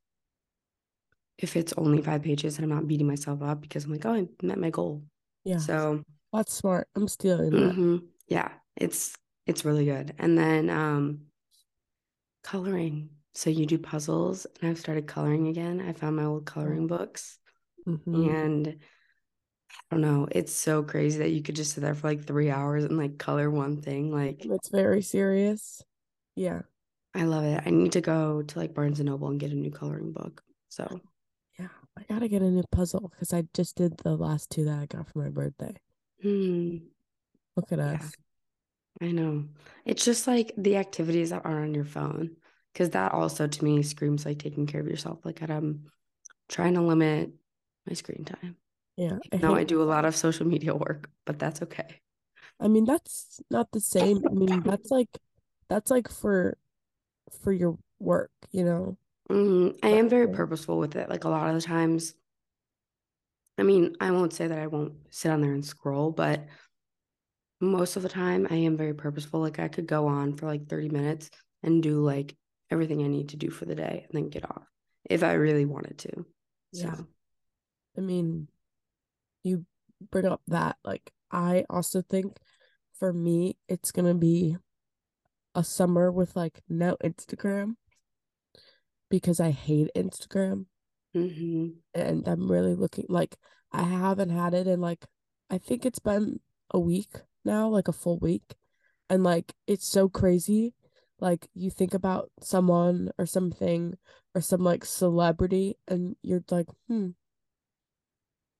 if 1.39 1.57
it's 1.57 1.73
only 1.77 2.01
five 2.03 2.23
pages 2.23 2.57
and 2.59 2.65
I'm 2.65 2.77
not 2.77 2.87
beating 2.87 3.07
myself 3.07 3.43
up 3.43 3.61
because 3.61 3.85
I'm 3.85 3.93
like, 3.93 4.07
oh, 4.07 4.15
I 4.15 4.27
met 4.43 4.59
my 4.59 4.71
goal. 4.71 5.03
Yeah, 5.45 5.59
So 5.59 6.03
that's 6.33 6.53
smart. 6.55 6.89
I'm 6.95 7.09
stealing 7.09 7.51
that. 7.51 7.75
mhm. 7.75 8.03
yeah, 8.29 8.53
it's 8.77 9.15
it's 9.47 9.65
really 9.65 9.85
good. 9.85 10.15
And 10.19 10.39
then 10.39 10.71
um 10.71 11.21
coloring. 12.43 13.11
So 13.35 13.51
you 13.51 13.67
do 13.67 13.79
puzzles 13.79 14.47
and 14.61 14.71
I've 14.71 14.79
started 14.79 15.07
coloring 15.09 15.49
again. 15.49 15.81
I 15.81 15.93
found 15.93 16.17
my 16.17 16.25
old 16.25 16.47
coloring 16.47 16.87
books 16.87 17.39
Mhm. 17.87 18.27
and 18.27 18.77
I 19.91 19.95
don't 19.97 20.01
know, 20.03 20.29
it's 20.31 20.53
so 20.53 20.83
crazy 20.83 21.19
that 21.19 21.31
you 21.31 21.43
could 21.43 21.57
just 21.57 21.73
sit 21.75 21.81
there 21.83 21.95
for 21.95 22.09
like 22.09 22.25
3 22.27 22.51
hours 22.51 22.85
and 22.85 22.99
like 22.99 23.19
color 23.19 23.51
one 23.51 23.81
thing. 23.81 24.11
Like 24.13 24.51
It's 24.51 24.69
very 24.69 25.03
serious. 25.03 25.83
Yeah. 26.37 26.63
I 27.15 27.25
love 27.25 27.45
it. 27.45 27.63
I 27.65 27.71
need 27.71 27.93
to 27.93 28.01
go 28.01 28.43
to 28.43 28.59
like 28.59 28.75
Barnes 28.75 29.01
and 29.01 29.09
Noble 29.09 29.29
and 29.29 29.39
get 29.41 29.53
a 29.53 29.55
new 29.55 29.71
coloring 29.71 30.13
book. 30.13 30.43
So 30.69 31.01
Yeah. 31.59 31.69
I 31.97 32.03
gotta 32.09 32.29
get 32.29 32.43
a 32.43 32.51
new 32.51 32.63
puzzle 32.71 33.09
because 33.09 33.33
I 33.33 33.43
just 33.55 33.77
did 33.77 33.97
the 33.99 34.17
last 34.17 34.51
two 34.51 34.65
that 34.67 34.79
I 34.79 34.87
got 34.87 35.09
for 35.09 35.19
my 35.19 35.31
birthday. 35.31 35.75
hmm, 36.23 36.79
Look 37.57 37.73
at 37.73 37.81
yeah, 37.91 37.99
us. 37.99 38.17
I 39.01 39.13
know. 39.13 39.47
It's 39.85 40.05
just 40.05 40.27
like 40.27 40.53
the 40.57 40.77
activities 40.77 41.31
that 41.31 41.45
are 41.45 41.63
on 41.63 41.75
your 41.75 41.85
phone. 41.85 42.37
Cause 42.75 42.91
that 42.91 43.13
also 43.13 43.47
to 43.47 43.65
me 43.65 43.83
screams 43.85 44.27
like 44.27 44.39
taking 44.39 44.67
care 44.67 44.81
of 44.81 44.89
yourself. 44.89 45.25
Like 45.25 45.43
I'm 45.43 45.91
trying 46.49 46.75
to 46.75 46.83
limit 46.83 47.33
my 47.87 47.95
screen 47.95 48.25
time. 48.25 48.57
Yeah. 48.97 49.19
I 49.33 49.39
Now 49.43 49.55
I 49.55 49.65
do 49.65 49.83
a 49.83 49.85
lot 49.85 50.05
of 50.05 50.17
social 50.17 50.47
media 50.47 50.75
work, 50.75 51.11
but 51.25 51.39
that's 51.39 51.63
okay. 51.63 52.01
I 52.61 52.69
mean, 52.69 52.85
that's 52.85 53.41
not 53.51 53.73
the 53.73 53.81
same. 53.81 54.25
I 54.31 54.35
mean, 54.35 54.63
that's 54.63 54.91
like 54.91 55.09
that's 55.69 55.91
like 55.91 56.09
for 56.09 56.57
for 57.43 57.53
your 57.53 57.79
work, 57.99 58.33
you 58.53 58.65
know. 58.65 58.97
Mhm. 59.31 59.79
I 59.83 59.89
am 59.91 60.09
very 60.09 60.29
purposeful 60.29 60.79
with 60.79 60.97
it. 60.97 61.09
Like 61.11 61.25
a 61.25 61.29
lot 61.29 61.49
of 61.49 61.55
the 61.55 61.61
times, 61.63 62.15
I 63.59 63.63
mean, 63.63 63.97
I 64.01 64.11
won't 64.11 64.33
say 64.33 64.47
that 64.49 64.59
I 64.59 64.67
won't 64.67 64.95
sit 65.11 65.31
on 65.31 65.41
there 65.41 65.53
and 65.53 65.65
scroll, 65.65 66.11
but 66.11 66.47
most 67.61 67.97
of 67.97 68.03
the 68.03 68.09
time 68.09 68.47
I 68.51 68.57
am 68.57 68.77
very 68.77 68.95
purposeful. 68.95 69.41
Like 69.41 69.59
I 69.59 69.69
could 69.69 69.87
go 69.87 70.07
on 70.07 70.37
for 70.37 70.47
like 70.47 70.69
30 70.69 70.89
minutes 70.89 71.31
and 71.63 71.83
do 71.83 72.01
like 72.03 72.35
everything 72.71 73.03
I 73.03 73.09
need 73.09 73.31
to 73.31 73.37
do 73.37 73.51
for 73.51 73.65
the 73.65 73.75
day 73.75 74.05
and 74.05 74.11
then 74.13 74.29
get 74.31 74.45
off 74.51 74.67
if 75.05 75.23
I 75.23 75.35
really 75.35 75.65
wanted 75.65 75.99
to. 75.99 76.27
yeah. 76.73 76.97
So, 76.97 77.07
I 77.99 78.01
mean, 78.01 78.49
you 79.45 79.65
bring 80.11 80.27
up 80.27 80.43
that 80.49 80.77
like 80.85 81.13
I 81.31 81.65
also 81.71 82.03
think 82.03 82.37
for 82.99 83.13
me 83.13 83.57
it's 83.69 83.93
gonna 83.93 84.15
be 84.15 84.57
a 85.55 85.63
summer 85.63 86.11
with 86.11 86.35
like 86.35 86.61
no 86.69 86.97
Instagram 87.05 87.75
because 89.09 89.39
I 89.39 89.53
hate 89.53 89.91
Instagram 89.97 90.67
mhm. 91.15 91.75
and 91.95 92.27
I'm 92.27 92.51
really 92.51 92.75
looking 92.75 93.07
like 93.09 93.37
I 93.73 93.83
haven't 93.83 94.31
had 94.31 94.55
it 94.55 94.67
in 94.67 94.81
like 94.81 95.05
I 95.51 95.59
think 95.59 95.87
it's 95.87 96.01
been 96.01 96.41
a 96.71 96.81
week 96.81 97.11
now, 97.45 97.69
like 97.69 97.89
a 97.89 97.93
full 97.93 98.19
week. 98.19 98.55
And 99.09 99.23
like 99.23 99.55
it's 99.67 99.87
so 99.87 100.09
crazy. 100.09 100.75
Like 101.21 101.49
you 101.55 101.71
think 101.71 101.95
about 101.95 102.31
someone 102.43 103.11
or 103.19 103.27
something 103.27 103.95
or 104.35 104.41
some 104.41 104.65
like 104.65 104.85
celebrity 104.85 105.77
and 105.87 106.17
you're 106.23 106.43
like, 106.51 106.67
hmm, 106.89 107.11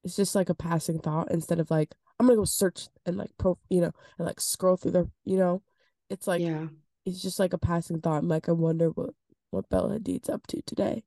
it's 0.05 0.17
just 0.17 0.35
like 0.35 0.51
a 0.51 0.55
passing 0.55 0.99
thought 0.99 1.31
instead 1.31 1.59
of 1.61 1.71
like 1.71 1.95
I'm 2.19 2.27
gonna 2.27 2.37
go 2.39 2.45
search 2.45 2.89
and 3.07 3.17
like 3.17 3.31
pro 3.39 3.59
you 3.71 3.81
know 3.81 3.93
and 4.19 4.27
like 4.27 4.41
scroll 4.41 4.77
through 4.77 4.93
the 4.93 5.11
you 5.25 5.37
know 5.37 5.63
it's 6.11 6.27
like 6.27 6.43
yeah. 6.43 6.67
it's 7.07 7.23
just 7.23 7.39
like 7.39 7.53
a 7.53 7.59
passing 7.59 8.01
thought. 8.01 8.19
I'm 8.19 8.29
like 8.29 8.49
I 8.49 8.53
wonder 8.53 8.91
what 8.91 9.11
what 9.51 9.69
Bella 9.69 9.95
Hadid's 9.99 10.29
up 10.29 10.47
to 10.49 10.63
today. 10.63 11.05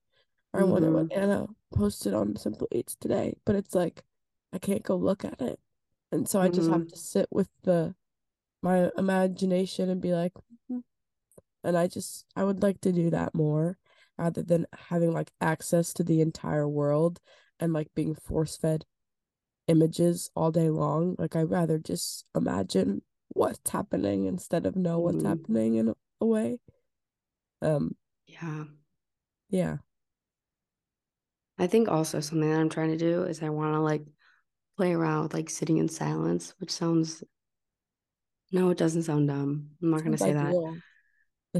Or 0.53 0.61
I 0.61 0.63
wonder 0.63 0.91
what 0.91 1.09
Mhm. 1.09 1.17
Ana 1.17 1.47
posted 1.73 2.13
on 2.13 2.33
Simpleats 2.35 2.97
today. 2.99 3.37
But 3.45 3.55
it's 3.55 3.75
like 3.75 4.03
I 4.53 4.57
can't 4.59 4.83
go 4.83 4.95
look 4.95 5.23
at 5.25 5.41
it. 5.41 5.59
And 6.11 6.27
so 6.27 6.39
I 6.39 6.47
just 6.49 6.69
have 6.69 6.81
Mhm. 6.81 6.89
to 6.89 6.97
sit 6.97 7.27
with 7.31 7.49
the 7.63 7.93
my 8.61 8.89
imagination 8.97 9.89
and 9.89 10.01
be 10.01 10.13
like 10.13 10.33
"Hmm." 10.67 10.79
and 11.63 11.77
I 11.77 11.87
just 11.87 12.25
I 12.35 12.43
would 12.43 12.63
like 12.63 12.81
to 12.81 12.91
do 12.91 13.09
that 13.11 13.35
more 13.35 13.77
rather 14.17 14.41
than 14.41 14.65
having 14.73 15.11
like 15.13 15.31
access 15.41 15.93
to 15.93 16.03
the 16.03 16.21
entire 16.21 16.67
world 16.67 17.19
and 17.59 17.73
like 17.73 17.93
being 17.95 18.15
force 18.15 18.57
fed 18.57 18.85
images 19.67 20.31
all 20.35 20.51
day 20.51 20.69
long. 20.69 21.15
Like 21.19 21.35
I'd 21.35 21.49
rather 21.49 21.77
just 21.79 22.25
imagine 22.35 23.01
what's 23.29 23.69
happening 23.69 24.25
instead 24.25 24.65
of 24.65 24.75
know 24.75 24.99
what's 24.99 25.23
Mhm. 25.23 25.27
happening 25.29 25.75
in 25.75 25.93
a 26.21 26.25
way. 26.25 26.59
Um, 27.61 27.95
Yeah. 28.27 28.65
yeah. 29.49 29.77
I 31.59 31.67
think 31.67 31.87
also 31.87 32.19
something 32.19 32.49
that 32.49 32.59
I'm 32.59 32.69
trying 32.69 32.91
to 32.91 32.97
do 32.97 33.23
is 33.23 33.41
I 33.43 33.49
want 33.49 33.73
to 33.75 33.79
like 33.79 34.03
play 34.77 34.93
around 34.93 35.23
with 35.23 35.33
like 35.33 35.49
sitting 35.49 35.77
in 35.77 35.89
silence, 35.89 36.53
which 36.59 36.71
sounds 36.71 37.23
no, 38.51 38.69
it 38.69 38.77
doesn't 38.77 39.03
sound 39.03 39.27
dumb. 39.27 39.69
I'm 39.81 39.89
not 39.89 40.03
gonna 40.03 40.17
say 40.17 40.33
that. 40.33 40.53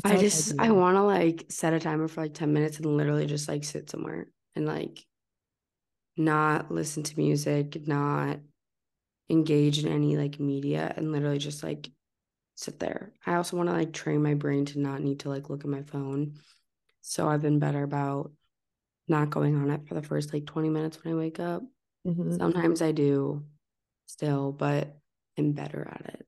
I 0.03 0.17
just 0.17 0.53
I 0.59 0.71
want 0.71 0.95
to 0.95 1.03
like 1.03 1.45
set 1.49 1.73
a 1.73 1.79
timer 1.79 2.07
for 2.07 2.21
like 2.21 2.33
10 2.33 2.53
minutes 2.53 2.77
and 2.77 2.85
literally 2.97 3.25
just 3.25 3.47
like 3.47 3.63
sit 3.63 3.89
somewhere 3.89 4.27
and 4.55 4.65
like 4.65 5.05
not 6.17 6.71
listen 6.71 7.03
to 7.03 7.19
music, 7.19 7.87
not 7.87 8.39
engage 9.29 9.83
in 9.83 9.91
any 9.91 10.17
like 10.17 10.39
media 10.39 10.93
and 10.95 11.11
literally 11.11 11.37
just 11.37 11.63
like 11.63 11.89
sit 12.55 12.79
there. 12.79 13.13
I 13.25 13.35
also 13.35 13.57
want 13.57 13.69
to 13.69 13.73
like 13.73 13.93
train 13.93 14.23
my 14.23 14.33
brain 14.33 14.65
to 14.67 14.79
not 14.79 15.01
need 15.01 15.21
to 15.21 15.29
like 15.29 15.49
look 15.49 15.63
at 15.63 15.69
my 15.69 15.83
phone. 15.83 16.35
So 17.01 17.27
I've 17.27 17.41
been 17.41 17.59
better 17.59 17.83
about 17.83 18.31
not 19.07 19.29
going 19.29 19.55
on 19.55 19.69
it 19.71 19.87
for 19.87 19.93
the 19.95 20.03
first 20.03 20.33
like 20.33 20.45
20 20.45 20.69
minutes 20.69 21.03
when 21.03 21.13
I 21.13 21.17
wake 21.17 21.39
up. 21.39 21.63
hmm 22.05 22.37
Sometimes 22.37 22.81
I 22.81 22.91
do 22.91 23.45
still, 24.05 24.51
but 24.51 24.97
I'm 25.37 25.53
better 25.53 25.87
at 25.89 26.15
it. 26.15 26.27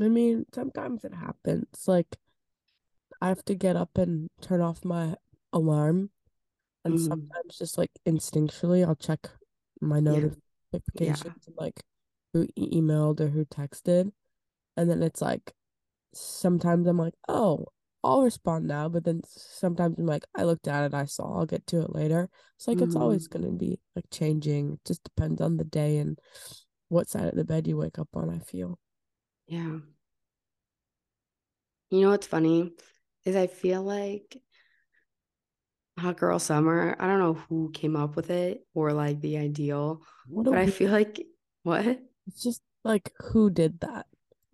I 0.00 0.08
mean, 0.08 0.46
sometimes 0.54 1.04
it 1.04 1.14
happens. 1.14 1.86
Like 1.86 2.16
I 3.20 3.28
have 3.28 3.44
to 3.46 3.54
get 3.54 3.76
up 3.76 3.96
and 3.98 4.28
turn 4.40 4.60
off 4.60 4.84
my 4.84 5.16
alarm, 5.52 6.10
and 6.84 6.94
Mhm. 6.94 7.00
sometimes 7.00 7.58
just 7.58 7.78
like 7.78 7.90
instinctually, 8.06 8.86
I'll 8.86 8.94
check 8.96 9.28
my 9.80 9.98
Yeah. 9.98 10.30
Yeah. 10.94 11.16
and 11.46 11.56
like 11.56 11.82
who 12.32 12.46
emailed 12.58 13.20
or 13.20 13.28
who 13.28 13.44
texted, 13.44 14.12
and 14.76 14.90
then 14.90 15.02
it's 15.02 15.22
like 15.22 15.52
sometimes 16.14 16.86
I'm 16.86 16.98
like, 16.98 17.14
oh, 17.28 17.66
I'll 18.04 18.22
respond 18.22 18.66
now, 18.66 18.88
but 18.88 19.04
then 19.04 19.22
sometimes 19.26 19.98
I'm 19.98 20.06
like, 20.06 20.24
I 20.34 20.44
looked 20.44 20.68
at 20.68 20.84
it, 20.84 20.94
I 20.94 21.04
saw, 21.06 21.38
I'll 21.38 21.46
get 21.46 21.66
to 21.68 21.82
it 21.82 21.94
later. 21.94 22.28
It's 22.56 22.68
like 22.68 22.82
it's 22.82 22.96
always 22.96 23.26
hmm 23.26 23.28
gonna 23.28 23.50
be 23.52 23.78
like 23.96 24.06
changing. 24.10 24.74
It 24.74 24.80
just 24.86 25.04
depends 25.04 25.40
on 25.40 25.56
the 25.58 25.64
day 25.64 25.98
and 25.98 26.18
what 26.88 27.08
side 27.08 27.28
of 27.28 27.36
the 27.36 27.44
bed 27.44 27.66
you 27.68 27.76
wake 27.76 27.98
up 27.98 28.08
on, 28.14 28.30
I 28.30 28.38
feel. 28.40 28.78
Yeah. 29.46 29.80
You 31.90 32.00
know 32.02 32.10
what's 32.10 32.26
funny 32.26 32.72
is 33.24 33.36
I 33.36 33.46
feel 33.46 33.82
like 33.82 34.40
Hot 36.00 36.16
Girl 36.18 36.38
Summer, 36.38 36.96
I 36.98 37.06
don't 37.06 37.18
know 37.18 37.34
who 37.34 37.70
came 37.72 37.96
up 37.96 38.16
with 38.16 38.30
it 38.30 38.66
or 38.74 38.92
like 38.92 39.20
the 39.20 39.38
ideal, 39.38 40.02
What 40.26 40.46
but 40.48 40.58
I 40.58 40.66
feel 40.66 40.90
like 40.90 41.26
what? 41.62 42.00
it's 42.26 42.42
just 42.42 42.62
like 42.84 43.12
who 43.18 43.50
did 43.50 43.80
that? 43.80 44.06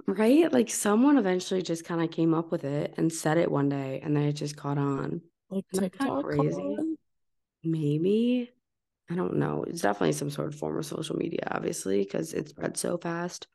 Right? 0.06 0.52
Like 0.52 0.70
someone 0.70 1.18
eventually 1.18 1.62
just 1.62 1.84
kind 1.84 2.02
of 2.02 2.10
came 2.10 2.32
up 2.34 2.52
with 2.52 2.64
it 2.64 2.94
and 2.96 3.12
said 3.12 3.38
it 3.38 3.50
one 3.50 3.68
day 3.68 4.00
and 4.02 4.16
then 4.16 4.24
it 4.24 4.34
just 4.34 4.56
caught 4.56 4.78
on. 4.78 5.20
Like 5.50 5.64
Isn't 5.72 5.82
that 5.82 5.92
kind 5.98 6.10
of 6.10 6.18
TikTok 6.18 6.24
crazy? 6.24 6.76
Maybe. 7.64 8.50
I 9.10 9.14
don't 9.14 9.36
know. 9.36 9.64
It's 9.64 9.82
definitely 9.82 10.12
some 10.12 10.30
sort 10.30 10.48
of 10.48 10.54
form 10.56 10.78
of 10.78 10.86
social 10.86 11.16
media, 11.16 11.48
obviously, 11.50 12.00
because 12.00 12.32
it 12.34 12.48
spread 12.48 12.76
so 12.76 12.98
fast. 12.98 13.46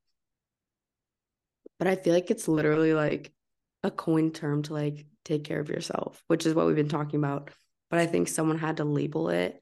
But 1.78 1.88
I 1.88 1.96
feel 1.96 2.14
like 2.14 2.32
it's 2.32 2.48
literally 2.48 2.94
like 2.94 3.34
a 3.84 3.92
coined 3.92 4.36
term 4.36 4.62
to 4.64 4.74
like 4.74 5.06
take 5.26 5.44
care 5.44 5.60
of 5.60 5.70
yourself, 5.70 6.24
which 6.28 6.46
is 6.46 6.54
what 6.54 6.68
we've 6.68 6.76
been 6.76 6.90
talking 6.90 7.20
about. 7.20 7.52
But 7.92 8.00
I 8.00 8.08
think 8.08 8.28
someone 8.28 8.58
had 8.58 8.78
to 8.78 8.86
label 8.86 9.30
it 9.30 9.62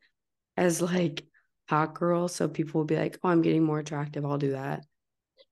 as 0.56 0.82
like 0.82 1.26
hot 1.68 1.96
girl. 1.96 2.30
So 2.30 2.48
people 2.48 2.80
will 2.80 2.86
be 2.86 2.96
like, 2.96 3.20
oh, 3.24 3.30
I'm 3.30 3.42
getting 3.42 3.64
more 3.64 3.80
attractive. 3.80 4.26
I'll 4.26 4.38
do 4.38 4.52
that. 4.52 4.86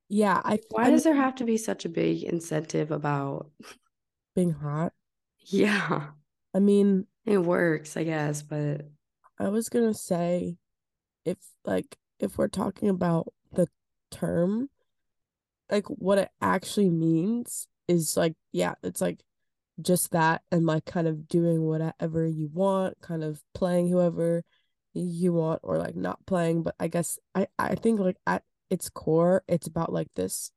Yeah, 0.10 0.42
I 0.46 0.60
Why 0.70 0.86
I 0.86 0.92
does 0.92 1.04
there 1.04 1.16
have 1.16 1.36
to 1.36 1.44
be 1.44 1.58
such 1.58 1.84
a 1.84 1.90
big 1.90 2.24
incentive 2.24 2.92
about, 2.92 3.52
being 4.36 4.52
hot. 4.54 4.94
yeah, 5.48 6.08
I 6.54 6.60
mean, 6.60 7.08
it 7.26 7.40
works, 7.40 7.98
I 7.98 8.04
guess, 8.04 8.42
but 8.42 8.88
I 9.40 9.50
was 9.50 9.70
gonna 9.70 9.94
say 9.94 10.58
if 11.26 11.38
like 11.66 11.98
if 12.20 12.38
we're 12.38 12.48
talking 12.48 12.90
about 12.90 13.34
the 13.52 13.68
term, 14.12 14.70
like 15.70 15.88
what 15.88 16.18
it 16.18 16.30
actually 16.42 16.90
means 16.90 17.68
is 17.88 18.16
like 18.18 18.36
yeah, 18.52 18.76
it's 18.84 19.02
like 19.02 19.20
just 19.82 20.12
that 20.12 20.42
and 20.52 20.66
like 20.66 20.86
kind 20.86 21.08
of 21.08 21.28
doing 21.28 21.64
whatever 21.64 22.26
you 22.26 22.50
want, 22.52 23.00
kind 23.02 23.24
of 23.24 23.42
playing 23.54 23.90
whoever 23.90 24.44
you 24.94 25.34
want 25.34 25.60
or 25.64 25.78
like 25.78 25.96
not 25.96 26.26
playing, 26.26 26.64
but 26.64 26.76
I 26.80 26.88
guess 26.88 27.20
I 27.36 27.48
I 27.60 27.76
think 27.76 28.00
like 28.00 28.18
at 28.26 28.44
its 28.70 28.90
core, 28.90 29.44
it's 29.48 29.68
about 29.68 29.94
like 29.94 30.10
this 30.16 30.52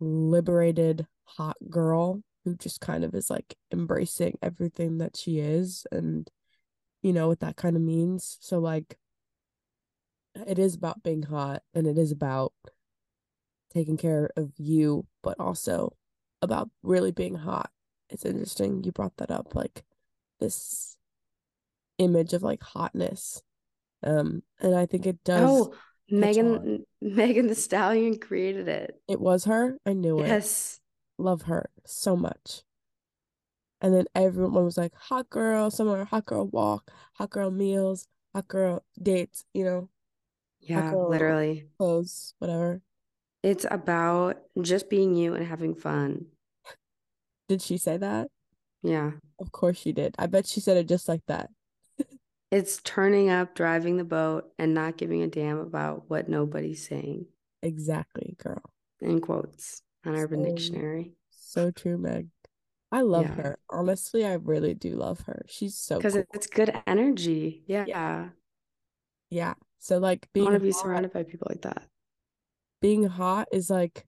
liberated 0.00 1.06
hot 1.24 1.56
girl 1.68 2.22
who 2.44 2.56
just 2.56 2.80
kind 2.80 3.04
of 3.04 3.14
is 3.14 3.30
like 3.30 3.56
embracing 3.72 4.38
everything 4.42 4.98
that 4.98 5.16
she 5.16 5.38
is 5.38 5.86
and 5.92 6.28
you 7.02 7.12
know 7.12 7.28
what 7.28 7.40
that 7.40 7.56
kind 7.56 7.76
of 7.76 7.82
means. 7.82 8.38
So 8.40 8.58
like 8.58 8.96
it 10.46 10.58
is 10.58 10.74
about 10.74 11.02
being 11.02 11.22
hot 11.22 11.62
and 11.74 11.86
it 11.86 11.98
is 11.98 12.12
about 12.12 12.52
taking 13.72 13.96
care 13.96 14.30
of 14.36 14.52
you, 14.56 15.06
but 15.22 15.38
also 15.38 15.94
about 16.42 16.70
really 16.82 17.12
being 17.12 17.34
hot. 17.34 17.70
It's 18.10 18.24
interesting 18.24 18.84
you 18.84 18.92
brought 18.92 19.16
that 19.18 19.30
up, 19.30 19.54
like 19.54 19.84
this 20.40 20.96
image 21.98 22.32
of 22.32 22.42
like 22.42 22.62
hotness. 22.62 23.42
Um, 24.02 24.42
and 24.60 24.74
I 24.74 24.86
think 24.86 25.06
it 25.06 25.22
does. 25.24 25.48
Oh, 25.48 25.74
Megan 26.10 26.84
Megan 27.00 27.48
Thee 27.48 27.54
Stallion 27.54 28.18
created 28.18 28.68
it. 28.68 29.00
It 29.08 29.20
was 29.20 29.44
her. 29.44 29.78
I 29.84 29.92
knew 29.92 30.18
yes. 30.18 30.26
it. 30.26 30.28
Yes. 30.28 30.80
Love 31.18 31.42
her 31.42 31.68
so 31.84 32.16
much. 32.16 32.62
And 33.80 33.94
then 33.94 34.06
everyone 34.14 34.64
was 34.64 34.76
like, 34.76 34.94
hot 34.94 35.30
girl, 35.30 35.70
somewhere, 35.70 36.04
hot 36.04 36.26
girl 36.26 36.46
walk, 36.46 36.90
hot 37.14 37.30
girl 37.30 37.50
meals, 37.50 38.08
hot 38.34 38.48
girl 38.48 38.84
dates, 39.00 39.44
you 39.54 39.64
know? 39.64 39.88
Yeah, 40.60 40.92
literally. 40.94 41.68
Clothes, 41.78 42.34
whatever. 42.38 42.82
It's 43.42 43.64
about 43.70 44.42
just 44.60 44.90
being 44.90 45.14
you 45.14 45.34
and 45.34 45.46
having 45.46 45.74
fun. 45.76 46.26
Did 47.48 47.62
she 47.62 47.78
say 47.78 47.96
that? 47.96 48.28
Yeah. 48.82 49.12
Of 49.40 49.52
course 49.52 49.78
she 49.78 49.92
did. 49.92 50.14
I 50.18 50.26
bet 50.26 50.46
she 50.46 50.60
said 50.60 50.76
it 50.76 50.88
just 50.88 51.08
like 51.08 51.22
that. 51.26 51.50
it's 52.50 52.80
turning 52.82 53.30
up, 53.30 53.54
driving 53.54 53.96
the 53.96 54.04
boat, 54.04 54.52
and 54.58 54.74
not 54.74 54.96
giving 54.96 55.22
a 55.22 55.26
damn 55.26 55.58
about 55.58 56.04
what 56.08 56.28
nobody's 56.28 56.86
saying. 56.86 57.26
Exactly, 57.62 58.36
girl. 58.38 58.62
In 59.00 59.20
quotes 59.20 59.82
on 60.04 60.16
Urban 60.16 60.42
Dictionary. 60.44 61.12
So 61.30 61.70
true, 61.70 61.98
Meg. 61.98 62.28
I 62.90 63.02
love 63.02 63.26
yeah. 63.26 63.34
her. 63.34 63.58
Honestly, 63.70 64.24
I 64.24 64.34
really 64.34 64.74
do 64.74 64.94
love 64.94 65.20
her. 65.22 65.44
She's 65.46 65.76
so 65.76 65.96
because 65.98 66.14
cool. 66.14 66.24
it's 66.32 66.46
good 66.46 66.72
energy. 66.86 67.62
Yeah. 67.66 67.84
yeah. 67.86 68.28
Yeah. 69.30 69.54
So 69.78 69.98
like 69.98 70.26
being 70.32 70.46
I 70.46 70.50
want 70.50 70.60
to 70.60 70.66
be 70.66 70.72
surrounded 70.72 71.12
by 71.12 71.22
people 71.22 71.48
like 71.50 71.62
that. 71.62 71.82
Being 72.80 73.04
hot 73.04 73.48
is 73.52 73.68
like 73.68 74.06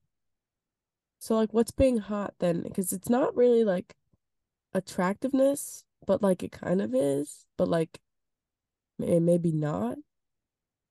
so 1.21 1.35
like 1.35 1.53
what's 1.53 1.69
being 1.69 1.99
hot 1.99 2.33
then? 2.39 2.63
Because 2.63 2.91
it's 2.91 3.07
not 3.07 3.35
really 3.35 3.63
like 3.63 3.93
attractiveness, 4.73 5.83
but 6.07 6.23
like 6.23 6.41
it 6.41 6.51
kind 6.51 6.81
of 6.81 6.95
is, 6.95 7.45
but 7.59 7.67
like 7.67 7.99
maybe 8.97 9.51
not. 9.51 9.99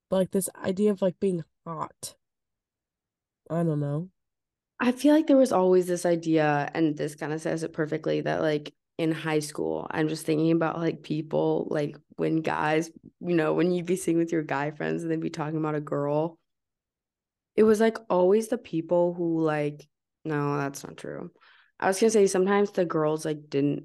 But 0.09 0.17
like 0.19 0.31
this 0.31 0.49
idea 0.65 0.93
of 0.93 1.03
like 1.03 1.19
being 1.19 1.43
hot. 1.67 2.15
I 3.51 3.65
don't 3.65 3.81
know. 3.81 4.11
I 4.79 4.93
feel 4.93 5.17
like 5.17 5.27
there 5.27 5.37
was 5.37 5.51
always 5.51 5.89
this 5.89 6.07
idea, 6.07 6.71
and 6.75 6.97
this 6.97 7.17
kind 7.17 7.33
of 7.33 7.41
says 7.41 7.65
it 7.65 7.73
perfectly, 7.73 8.21
that 8.21 8.41
like 8.41 8.73
in 8.99 9.11
high 9.11 9.41
school, 9.41 9.89
I'm 9.91 10.07
just 10.07 10.25
thinking 10.25 10.53
about 10.53 10.79
like 10.79 11.03
people, 11.03 11.67
like 11.73 11.97
when 12.19 12.37
guys, 12.37 12.89
you 13.21 13.35
know, 13.35 13.53
when 13.53 13.73
you'd 13.73 13.87
be 13.87 13.97
sitting 13.97 14.19
with 14.19 14.31
your 14.31 14.45
guy 14.45 14.71
friends 14.71 15.03
and 15.03 15.11
they'd 15.11 15.19
be 15.19 15.29
talking 15.29 15.59
about 15.59 15.75
a 15.75 15.81
girl, 15.81 16.39
it 17.57 17.65
was 17.65 17.81
like 17.81 17.99
always 18.09 18.47
the 18.47 18.59
people 18.59 19.13
who 19.13 19.41
like, 19.43 19.89
no, 20.25 20.57
that's 20.57 20.85
not 20.85 20.97
true. 20.97 21.31
I 21.79 21.87
was 21.87 21.99
gonna 21.99 22.11
say 22.11 22.27
sometimes 22.27 22.71
the 22.71 22.85
girls 22.85 23.25
like 23.25 23.49
didn't 23.49 23.85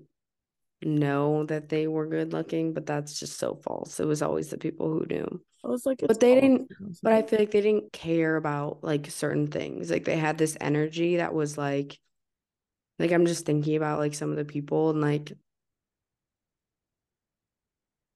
know 0.82 1.46
that 1.46 1.70
they 1.70 1.88
were 1.88 2.08
good 2.08 2.34
looking, 2.34 2.74
but 2.74 2.86
that's 2.86 3.20
just 3.20 3.38
so 3.39 3.56
false. 3.63 4.00
It 4.00 4.06
was 4.06 4.22
always 4.22 4.50
the 4.50 4.58
people 4.58 4.89
who 4.89 5.06
knew. 5.10 5.42
I 5.63 5.68
was 5.68 5.86
like, 5.86 6.00
but 6.06 6.20
they 6.20 6.36
didn't. 6.36 6.70
But 7.01 7.13
I 7.13 7.22
feel 7.24 7.39
like 7.39 7.51
they 7.51 7.62
didn't 7.62 7.92
care 7.92 8.36
about 8.36 8.84
like 8.84 9.10
certain 9.10 9.48
things. 9.48 9.89
Like 9.89 10.06
they 10.06 10.18
had 10.18 10.38
this 10.38 10.58
energy 10.62 11.18
that 11.18 11.34
was 11.34 11.58
like, 11.58 11.98
like 13.00 13.12
I'm 13.12 13.25
just 13.25 13.46
thinking 13.46 13.75
about 13.75 14.00
like 14.00 14.13
some 14.13 14.30
of 14.30 14.38
the 14.38 14.46
people 14.46 14.92
and 14.92 15.01
like, 15.01 15.34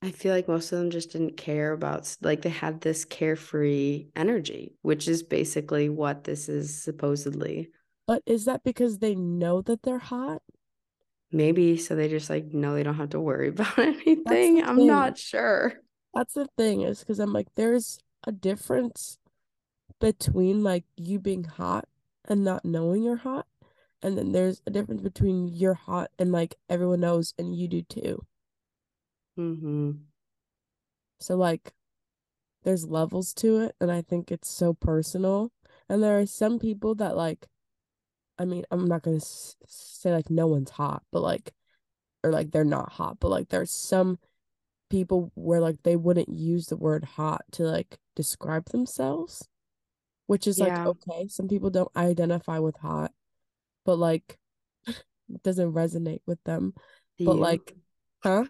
I 0.01 0.11
feel 0.11 0.33
like 0.33 0.47
most 0.47 0.71
of 0.71 0.79
them 0.79 0.91
just 0.91 1.11
didn't 1.11 1.37
care 1.37 1.73
about 1.73 2.15
like 2.21 2.41
they 2.41 2.49
had 2.49 2.81
this 2.81 3.03
carefree 3.03 4.07
energy, 4.15 4.75
which 4.81 5.07
is 5.07 5.23
basically 5.23 5.89
what 5.89 6.23
this 6.23 6.49
is 6.49 6.83
supposedly. 6.83 7.69
But 8.09 8.23
is 8.25 8.45
that 8.45 8.63
because 8.63 8.97
they 8.97 9.13
know 9.13 9.61
that 9.61 9.83
they're 9.83 9.99
hot? 9.99 10.41
Maybe 11.31 11.77
so 11.77 11.95
they 11.95 12.07
just 12.07 12.27
like 12.27 12.51
know 12.55 12.73
they 12.73 12.81
don't 12.81 12.95
have 12.95 13.11
to 13.11 13.19
worry 13.19 13.49
about 13.49 13.77
anything. 13.77 14.63
I'm 14.63 14.87
not 14.87 15.15
sure. 15.15 15.73
That's 16.15 16.33
the 16.33 16.47
thing 16.57 16.81
is 16.81 17.01
because 17.01 17.19
I'm 17.19 17.33
like, 17.33 17.49
there's 17.53 17.99
a 18.25 18.31
difference 18.31 19.19
between 19.99 20.63
like 20.63 20.85
you 20.97 21.19
being 21.19 21.43
hot 21.43 21.87
and 22.27 22.43
not 22.43 22.65
knowing 22.65 23.03
you're 23.03 23.17
hot. 23.17 23.45
And 24.01 24.17
then 24.17 24.31
there's 24.31 24.63
a 24.65 24.71
difference 24.71 25.03
between 25.03 25.47
you're 25.47 25.75
hot 25.75 26.09
and 26.17 26.31
like 26.31 26.55
everyone 26.67 27.01
knows 27.01 27.35
and 27.37 27.55
you 27.55 27.67
do 27.67 27.83
too. 27.83 28.25
Mm-hmm. 29.37 29.91
So 31.19 31.35
like 31.35 31.73
there's 32.63 32.87
levels 32.87 33.35
to 33.35 33.59
it 33.59 33.75
and 33.79 33.91
I 33.91 34.01
think 34.01 34.31
it's 34.31 34.49
so 34.49 34.73
personal. 34.73 35.51
And 35.87 36.01
there 36.01 36.17
are 36.17 36.25
some 36.25 36.57
people 36.57 36.95
that 36.95 37.15
like 37.15 37.45
I 38.39 38.45
mean, 38.45 38.63
I'm 38.71 38.87
not 38.87 39.03
going 39.03 39.19
to 39.19 39.25
say 39.67 40.13
like 40.13 40.29
no 40.29 40.47
one's 40.47 40.71
hot, 40.71 41.03
but 41.11 41.21
like 41.21 41.53
or 42.23 42.31
like 42.31 42.51
they're 42.51 42.63
not 42.63 42.93
hot, 42.93 43.17
but 43.19 43.29
like 43.29 43.49
there's 43.49 43.71
some 43.71 44.17
people 44.89 45.31
where 45.35 45.61
like 45.61 45.77
they 45.83 45.95
wouldn't 45.95 46.29
use 46.29 46.67
the 46.67 46.77
word 46.77 47.03
hot 47.03 47.43
to 47.51 47.63
like 47.63 47.97
describe 48.15 48.65
themselves, 48.69 49.47
which 50.27 50.47
is 50.47 50.57
yeah. 50.57 50.85
like 50.85 50.87
okay. 50.87 51.27
Some 51.27 51.47
people 51.47 51.69
don't 51.69 51.91
identify 51.95 52.59
with 52.59 52.77
hot, 52.77 53.11
but 53.85 53.97
like 53.97 54.37
it 54.87 54.95
doesn't 55.43 55.73
resonate 55.73 56.21
with 56.25 56.41
them. 56.45 56.73
Do 57.17 57.25
but 57.25 57.35
you? 57.35 57.41
like, 57.41 57.75
huh? 58.23 58.45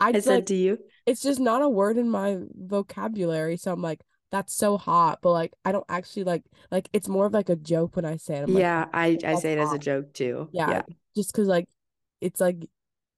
I, 0.00 0.08
I 0.08 0.20
said 0.20 0.34
like, 0.34 0.46
to 0.46 0.54
you, 0.54 0.78
it's 1.06 1.22
just 1.22 1.40
not 1.40 1.62
a 1.62 1.68
word 1.68 1.98
in 1.98 2.08
my 2.08 2.38
vocabulary. 2.54 3.56
So 3.56 3.72
I'm 3.72 3.82
like, 3.82 4.00
that's 4.34 4.52
so 4.52 4.76
hot, 4.76 5.20
but 5.22 5.30
like 5.30 5.52
I 5.64 5.70
don't 5.70 5.86
actually 5.88 6.24
like 6.24 6.42
like 6.72 6.88
it's 6.92 7.06
more 7.06 7.26
of 7.26 7.32
like 7.32 7.50
a 7.50 7.56
joke 7.56 7.94
when 7.94 8.04
I 8.04 8.16
say 8.16 8.38
it. 8.38 8.42
I'm 8.42 8.56
yeah, 8.56 8.86
like, 8.92 9.24
I 9.24 9.30
I 9.30 9.34
say 9.36 9.52
it 9.52 9.58
hot. 9.58 9.68
as 9.68 9.72
a 9.74 9.78
joke 9.78 10.12
too. 10.12 10.48
Yeah, 10.52 10.70
yeah. 10.70 10.82
just 11.14 11.32
because 11.32 11.46
like 11.46 11.68
it's 12.20 12.40
like 12.40 12.68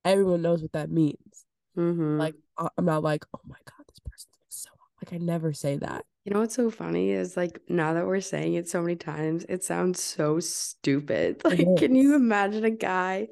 everyone 0.04 0.42
knows 0.42 0.60
what 0.60 0.72
that 0.72 0.90
means. 0.90 1.46
Mm-hmm. 1.74 2.18
Like 2.18 2.34
I'm 2.58 2.84
not 2.84 3.02
like, 3.02 3.24
oh 3.34 3.40
my 3.46 3.56
god, 3.64 3.86
this 3.88 3.98
person's 4.00 4.28
so 4.50 4.68
hot. 4.78 4.90
like 5.02 5.18
I 5.18 5.24
never 5.24 5.54
say 5.54 5.78
that. 5.78 6.04
You 6.26 6.34
know 6.34 6.40
what's 6.40 6.54
so 6.54 6.70
funny 6.70 7.12
is 7.12 7.34
like 7.34 7.60
now 7.66 7.94
that 7.94 8.06
we're 8.06 8.20
saying 8.20 8.52
it 8.52 8.68
so 8.68 8.82
many 8.82 8.96
times, 8.96 9.46
it 9.48 9.64
sounds 9.64 10.02
so 10.02 10.38
stupid. 10.38 11.40
Like, 11.46 11.78
can 11.78 11.94
you 11.94 12.14
imagine 12.14 12.66
a 12.66 12.70
guy 12.70 13.28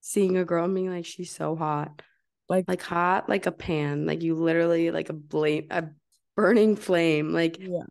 seeing 0.00 0.36
a 0.36 0.44
girl 0.44 0.64
and 0.64 0.74
being 0.74 0.92
like, 0.92 1.06
she's 1.06 1.30
so 1.30 1.54
hot, 1.54 2.02
like 2.48 2.64
like 2.66 2.82
hot 2.82 3.28
like 3.28 3.46
a 3.46 3.52
pan, 3.52 4.04
like 4.04 4.20
you 4.20 4.34
literally 4.34 4.90
like 4.90 5.10
a 5.10 5.12
blame 5.12 5.68
a 5.70 5.84
burning 6.36 6.76
flame. 6.76 7.32
Like, 7.32 7.58
yeah, 7.58 7.84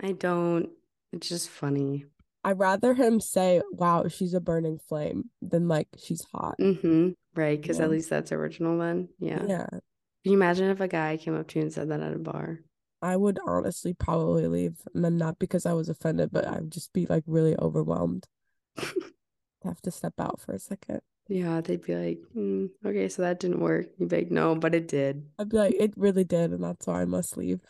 I 0.00 0.12
don't. 0.12 0.70
It's 1.12 1.28
just 1.28 1.48
funny. 1.48 2.06
I'd 2.44 2.58
rather 2.58 2.94
him 2.94 3.20
say, 3.20 3.60
"Wow, 3.72 4.06
she's 4.08 4.34
a 4.34 4.40
burning 4.40 4.78
flame," 4.78 5.30
than 5.42 5.68
like 5.68 5.88
she's 5.98 6.24
hot. 6.32 6.56
Mm-hmm. 6.60 7.10
Right, 7.34 7.60
because 7.60 7.78
yeah. 7.78 7.84
at 7.84 7.90
least 7.90 8.08
that's 8.08 8.32
original. 8.32 8.78
Then, 8.78 9.08
yeah. 9.18 9.42
Yeah. 9.46 9.66
Can 9.66 10.32
you 10.32 10.34
imagine 10.34 10.70
if 10.70 10.80
a 10.80 10.88
guy 10.88 11.16
came 11.16 11.36
up 11.36 11.48
to 11.48 11.58
you 11.58 11.62
and 11.62 11.72
said 11.72 11.90
that 11.90 12.00
at 12.00 12.14
a 12.14 12.18
bar? 12.18 12.60
I 13.02 13.16
would 13.16 13.38
honestly 13.46 13.94
probably 13.94 14.46
leave, 14.46 14.80
and 14.94 15.18
not 15.18 15.38
because 15.38 15.66
I 15.66 15.72
was 15.72 15.88
offended, 15.88 16.30
but 16.32 16.46
I'd 16.46 16.70
just 16.70 16.92
be 16.92 17.06
like 17.06 17.24
really 17.26 17.56
overwhelmed. 17.58 18.26
have 19.64 19.82
to 19.82 19.90
step 19.90 20.14
out 20.18 20.40
for 20.40 20.52
a 20.52 20.58
second. 20.58 21.00
Yeah, 21.28 21.60
they'd 21.60 21.82
be 21.82 21.94
like, 21.94 22.18
mm, 22.36 22.70
"Okay, 22.84 23.08
so 23.08 23.22
that 23.22 23.40
didn't 23.40 23.60
work." 23.60 23.86
You'd 23.98 24.08
be 24.08 24.16
like, 24.16 24.30
"No, 24.30 24.54
but 24.54 24.74
it 24.74 24.86
did." 24.88 25.26
I'd 25.38 25.48
be 25.48 25.56
like, 25.56 25.74
"It 25.78 25.94
really 25.96 26.24
did, 26.24 26.52
and 26.52 26.62
that's 26.62 26.86
why 26.86 27.02
I 27.02 27.04
must 27.04 27.36
leave." 27.36 27.60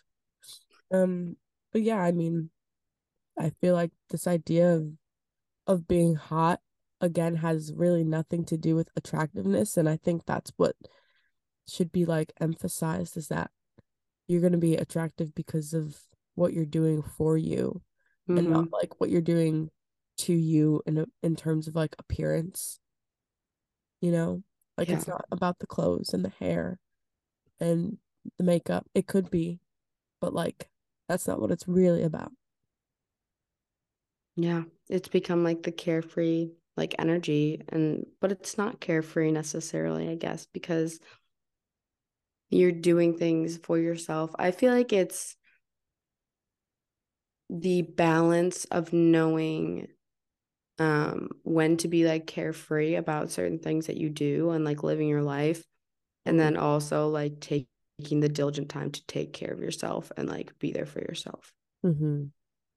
Um, 0.92 1.37
but 1.72 1.83
yeah, 1.83 2.01
I 2.01 2.12
mean, 2.12 2.51
I 3.38 3.51
feel 3.61 3.75
like 3.75 3.90
this 4.11 4.27
idea 4.27 4.75
of 4.75 4.92
of 5.66 5.88
being 5.88 6.14
hot 6.14 6.61
again 7.01 7.37
has 7.37 7.72
really 7.75 8.05
nothing 8.05 8.44
to 8.44 8.57
do 8.57 8.75
with 8.75 8.88
attractiveness 8.96 9.77
and 9.77 9.88
I 9.88 9.96
think 9.96 10.25
that's 10.25 10.53
what 10.57 10.75
should 11.68 11.92
be 11.92 12.05
like 12.05 12.33
emphasized 12.40 13.16
is 13.16 13.29
that 13.29 13.51
you're 14.29 14.40
going 14.40 14.53
to 14.53 14.59
be 14.59 14.77
attractive 14.77 15.35
because 15.35 15.75
of 15.75 15.96
what 16.35 16.53
you're 16.53 16.64
doing 16.64 17.03
for 17.03 17.37
you 17.37 17.83
mm-hmm. 18.29 18.38
and 18.38 18.51
not 18.51 18.64
mm-hmm. 18.66 18.75
like 18.75 19.01
what 19.01 19.11
you're 19.11 19.20
doing 19.20 19.70
to 20.18 20.33
you 20.33 20.83
in 20.87 20.99
a, 20.99 21.07
in 21.22 21.37
terms 21.37 21.68
of 21.68 21.75
like 21.75 21.94
appearance 21.99 22.79
you 24.01 24.11
know 24.11 24.42
like 24.79 24.88
yeah. 24.88 24.96
it's 24.96 25.09
not 25.09 25.25
about 25.31 25.59
the 25.59 25.66
clothes 25.66 26.14
and 26.14 26.25
the 26.25 26.33
hair 26.38 26.79
and 27.61 27.99
the 28.38 28.44
makeup 28.44 28.87
it 28.94 29.07
could 29.07 29.31
be 29.31 29.61
but 30.20 30.33
like 30.33 30.70
that's 31.08 31.26
not 31.26 31.40
what 31.40 31.50
it's 31.50 31.68
really 31.68 32.02
about 32.02 32.32
yeah, 34.36 34.64
it's 34.88 35.08
become 35.08 35.42
like 35.42 35.62
the 35.62 35.72
carefree 35.72 36.50
like 36.76 36.94
energy 36.98 37.62
and 37.70 38.04
but 38.20 38.30
it's 38.32 38.58
not 38.58 38.80
carefree 38.80 39.30
necessarily, 39.32 40.08
I 40.08 40.14
guess, 40.14 40.46
because 40.52 41.00
you're 42.50 42.72
doing 42.72 43.16
things 43.16 43.56
for 43.56 43.78
yourself. 43.78 44.30
I 44.38 44.50
feel 44.50 44.72
like 44.72 44.92
it's 44.92 45.36
the 47.48 47.82
balance 47.82 48.64
of 48.66 48.92
knowing 48.92 49.86
um 50.78 51.28
when 51.44 51.76
to 51.76 51.88
be 51.88 52.06
like 52.06 52.26
carefree 52.26 52.96
about 52.96 53.30
certain 53.30 53.58
things 53.58 53.86
that 53.86 53.96
you 53.96 54.10
do 54.10 54.50
and 54.50 54.64
like 54.64 54.82
living 54.82 55.08
your 55.08 55.22
life 55.22 55.64
and 56.26 56.38
then 56.38 56.56
also 56.56 57.08
like 57.08 57.40
taking 57.40 57.68
the 57.98 58.28
diligent 58.28 58.68
time 58.68 58.90
to 58.90 59.06
take 59.06 59.32
care 59.32 59.52
of 59.52 59.61
yourself 59.61 60.12
and 60.16 60.28
like 60.28 60.59
be 60.59 60.72
there 60.72 60.87
for 60.87 61.00
yourself. 61.00 61.52
Mm-hmm. 61.85 62.24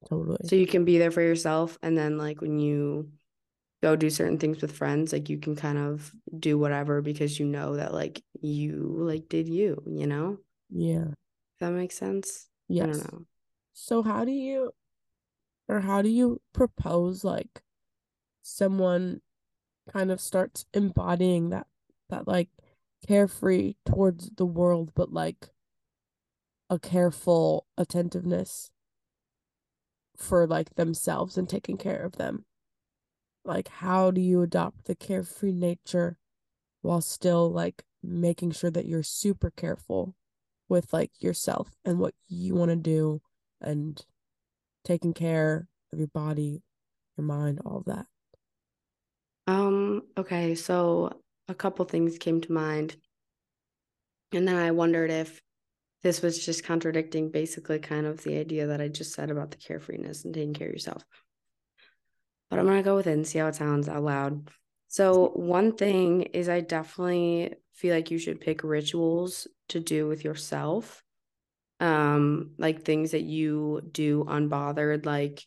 Totally. 0.07 0.37
So 0.45 0.55
you 0.55 0.67
can 0.67 0.85
be 0.85 0.97
there 0.97 1.11
for 1.11 1.21
yourself 1.21 1.77
and 1.81 1.97
then 1.97 2.17
like 2.17 2.41
when 2.41 2.59
you 2.59 3.11
go 3.81 3.95
do 3.95 4.09
certain 4.09 4.37
things 4.37 4.61
with 4.61 4.71
friends, 4.71 5.13
like 5.13 5.29
you 5.29 5.37
can 5.37 5.55
kind 5.55 5.77
of 5.77 6.11
do 6.37 6.57
whatever 6.57 7.01
because 7.01 7.39
you 7.39 7.45
know 7.45 7.75
that 7.75 7.93
like 7.93 8.21
you 8.41 8.95
like 8.97 9.29
did 9.29 9.47
you, 9.47 9.81
you 9.85 10.07
know? 10.07 10.37
Yeah. 10.69 11.07
If 11.09 11.59
that 11.59 11.71
makes 11.71 11.97
sense? 11.97 12.47
Yes. 12.67 12.83
I 12.83 12.91
don't 12.91 13.13
know. 13.13 13.25
So 13.73 14.01
how 14.01 14.25
do 14.25 14.31
you 14.31 14.71
or 15.67 15.81
how 15.81 16.01
do 16.01 16.09
you 16.09 16.41
propose 16.53 17.23
like 17.23 17.61
someone 18.41 19.21
kind 19.91 20.11
of 20.11 20.21
starts 20.21 20.65
embodying 20.73 21.49
that 21.49 21.67
that 22.09 22.27
like 22.27 22.49
carefree 23.05 23.75
towards 23.85 24.29
the 24.31 24.45
world 24.45 24.91
but 24.95 25.11
like 25.11 25.49
a 26.69 26.77
careful 26.79 27.65
attentiveness 27.77 28.71
for 30.15 30.45
like 30.45 30.75
themselves 30.75 31.37
and 31.37 31.49
taking 31.49 31.77
care 31.77 32.03
of 32.03 32.13
them. 32.13 32.45
Like 33.45 33.67
how 33.69 34.11
do 34.11 34.21
you 34.21 34.41
adopt 34.41 34.85
the 34.85 34.95
carefree 34.95 35.53
nature 35.53 36.17
while 36.81 37.01
still 37.01 37.51
like 37.51 37.83
making 38.03 38.51
sure 38.51 38.71
that 38.71 38.85
you're 38.85 39.03
super 39.03 39.51
careful 39.51 40.15
with 40.67 40.93
like 40.93 41.11
yourself 41.21 41.77
and 41.85 41.99
what 41.99 42.13
you 42.27 42.55
want 42.55 42.69
to 42.69 42.75
do 42.75 43.21
and 43.61 44.05
taking 44.83 45.13
care 45.13 45.67
of 45.91 45.99
your 45.99 46.07
body 46.07 46.63
your 47.17 47.25
mind 47.25 47.59
all 47.65 47.77
of 47.77 47.85
that? 47.85 48.07
Um, 49.47 50.03
okay, 50.17 50.55
so 50.55 51.21
a 51.49 51.55
couple 51.55 51.85
things 51.85 52.17
came 52.17 52.41
to 52.41 52.51
mind. 52.51 52.95
And 54.31 54.47
then 54.47 54.55
I 54.55 54.71
wondered 54.71 55.11
if 55.11 55.41
this 56.03 56.21
was 56.21 56.43
just 56.45 56.63
contradicting 56.63 57.29
basically 57.31 57.79
kind 57.79 58.05
of 58.05 58.23
the 58.23 58.37
idea 58.37 58.67
that 58.67 58.81
I 58.81 58.87
just 58.87 59.13
said 59.13 59.31
about 59.31 59.51
the 59.51 59.57
carefreeness 59.57 60.23
and 60.23 60.33
taking 60.33 60.53
care 60.53 60.67
of 60.67 60.73
yourself. 60.73 61.03
But 62.49 62.59
I'm 62.59 62.65
gonna 62.65 62.83
go 62.83 62.95
with 62.95 63.07
it 63.07 63.13
and 63.13 63.27
see 63.27 63.39
how 63.39 63.47
it 63.47 63.55
sounds 63.55 63.89
out 63.89 64.03
loud. 64.03 64.49
So 64.87 65.29
one 65.35 65.73
thing 65.75 66.23
is 66.23 66.49
I 66.49 66.61
definitely 66.61 67.53
feel 67.73 67.93
like 67.93 68.11
you 68.11 68.17
should 68.17 68.41
pick 68.41 68.63
rituals 68.63 69.47
to 69.69 69.79
do 69.79 70.07
with 70.07 70.23
yourself. 70.23 71.03
Um, 71.79 72.51
like 72.57 72.83
things 72.83 73.11
that 73.11 73.21
you 73.21 73.81
do 73.91 74.25
unbothered, 74.25 75.05
like 75.05 75.45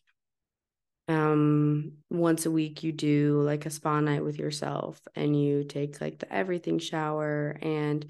um 1.08 1.92
once 2.10 2.46
a 2.46 2.50
week 2.50 2.84
you 2.84 2.92
do 2.92 3.42
like 3.42 3.66
a 3.66 3.70
spa 3.70 3.98
night 3.98 4.24
with 4.24 4.38
yourself 4.38 5.00
and 5.16 5.40
you 5.40 5.64
take 5.64 6.00
like 6.00 6.18
the 6.18 6.32
everything 6.32 6.78
shower 6.78 7.58
and 7.60 8.06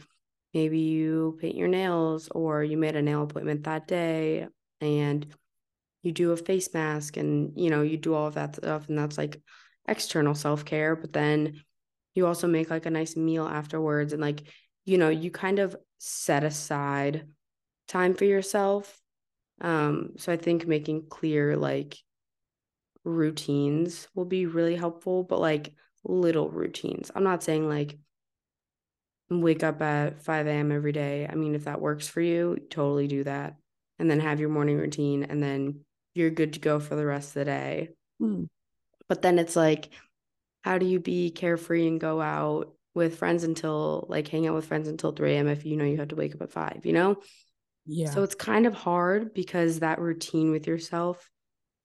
maybe 0.52 0.80
you 0.80 1.38
paint 1.40 1.56
your 1.56 1.68
nails 1.68 2.28
or 2.34 2.62
you 2.62 2.76
made 2.76 2.94
a 2.94 3.02
nail 3.02 3.22
appointment 3.22 3.64
that 3.64 3.88
day 3.88 4.46
and 4.82 5.26
you 6.02 6.12
do 6.12 6.32
a 6.32 6.36
face 6.36 6.72
mask 6.74 7.16
and 7.16 7.58
you 7.58 7.70
know 7.70 7.82
you 7.82 7.96
do 7.96 8.12
all 8.12 8.26
of 8.26 8.34
that 8.34 8.56
stuff 8.56 8.88
and 8.88 8.98
that's 8.98 9.16
like 9.16 9.40
external 9.88 10.34
self-care 10.34 10.94
but 10.94 11.12
then 11.12 11.62
you 12.14 12.26
also 12.26 12.46
make 12.46 12.68
like 12.68 12.86
a 12.86 12.90
nice 12.90 13.16
meal 13.16 13.46
afterwards 13.46 14.12
and 14.12 14.20
like 14.20 14.42
you 14.84 14.98
know 14.98 15.08
you 15.08 15.30
kind 15.30 15.58
of 15.58 15.74
set 15.98 16.44
aside 16.44 17.26
time 17.88 18.14
for 18.14 18.24
yourself. 18.24 19.00
Um 19.60 20.10
so 20.16 20.32
i 20.32 20.36
think 20.36 20.66
making 20.66 21.06
clear 21.08 21.56
like 21.56 21.96
routines 23.04 24.08
will 24.14 24.24
be 24.24 24.46
really 24.46 24.76
helpful, 24.76 25.22
but 25.22 25.40
like 25.40 25.74
little 26.04 26.50
routines. 26.50 27.10
I'm 27.14 27.24
not 27.24 27.42
saying 27.42 27.68
like 27.68 27.98
wake 29.30 29.62
up 29.62 29.80
at 29.80 30.22
5 30.22 30.46
a.m. 30.46 30.72
every 30.72 30.92
day. 30.92 31.26
I 31.30 31.34
mean, 31.34 31.54
if 31.54 31.64
that 31.64 31.80
works 31.80 32.08
for 32.08 32.20
you, 32.20 32.58
totally 32.70 33.08
do 33.08 33.24
that. 33.24 33.56
And 33.98 34.10
then 34.10 34.20
have 34.20 34.40
your 34.40 34.48
morning 34.48 34.78
routine, 34.78 35.22
and 35.24 35.42
then 35.42 35.80
you're 36.14 36.30
good 36.30 36.54
to 36.54 36.60
go 36.60 36.80
for 36.80 36.96
the 36.96 37.06
rest 37.06 37.28
of 37.28 37.34
the 37.34 37.44
day. 37.44 37.90
Mm. 38.20 38.48
But 39.08 39.22
then 39.22 39.38
it's 39.38 39.54
like, 39.54 39.90
how 40.62 40.78
do 40.78 40.86
you 40.86 40.98
be 40.98 41.30
carefree 41.30 41.86
and 41.86 42.00
go 42.00 42.20
out 42.20 42.74
with 42.94 43.18
friends 43.18 43.44
until 43.44 44.06
like 44.08 44.28
hang 44.28 44.46
out 44.46 44.54
with 44.54 44.66
friends 44.66 44.88
until 44.88 45.12
3 45.12 45.34
a.m. 45.34 45.48
if 45.48 45.64
you 45.64 45.76
know 45.76 45.84
you 45.84 45.98
have 45.98 46.08
to 46.08 46.16
wake 46.16 46.34
up 46.34 46.42
at 46.42 46.50
5, 46.50 46.80
you 46.84 46.92
know? 46.92 47.16
yeah 47.86 48.10
So 48.10 48.22
it's 48.22 48.34
kind 48.34 48.66
of 48.66 48.74
hard 48.74 49.34
because 49.34 49.80
that 49.80 50.00
routine 50.00 50.50
with 50.50 50.66
yourself 50.66 51.30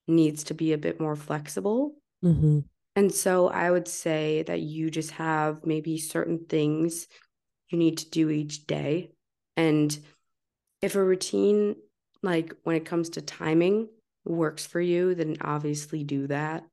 needs 0.08 0.46
to 0.46 0.54
be 0.54 0.74
a 0.74 0.78
bit 0.78 1.00
more 1.00 1.16
flexible. 1.16 1.96
mm-hmm. 2.24 2.60
And 2.96 3.14
so 3.14 3.48
I 3.48 3.70
would 3.70 3.88
say 3.88 4.42
that 4.44 4.62
you 4.62 4.90
just 4.90 5.12
have 5.12 5.66
maybe 5.66 6.00
certain 6.00 6.46
things 6.50 7.08
you 7.70 7.78
need 7.78 8.00
to 8.00 8.10
do 8.10 8.32
each 8.32 8.66
day. 8.66 9.12
And 9.56 9.96
if 10.82 10.96
a 10.96 11.04
routine, 11.04 11.76
like 12.24 12.56
when 12.64 12.76
it 12.76 12.86
comes 12.86 13.10
to 13.12 13.22
timing, 13.22 13.90
works 14.26 14.66
for 14.66 14.82
you, 14.82 15.14
then 15.14 15.38
obviously 15.42 16.04
do 16.04 16.26
that. 16.28 16.64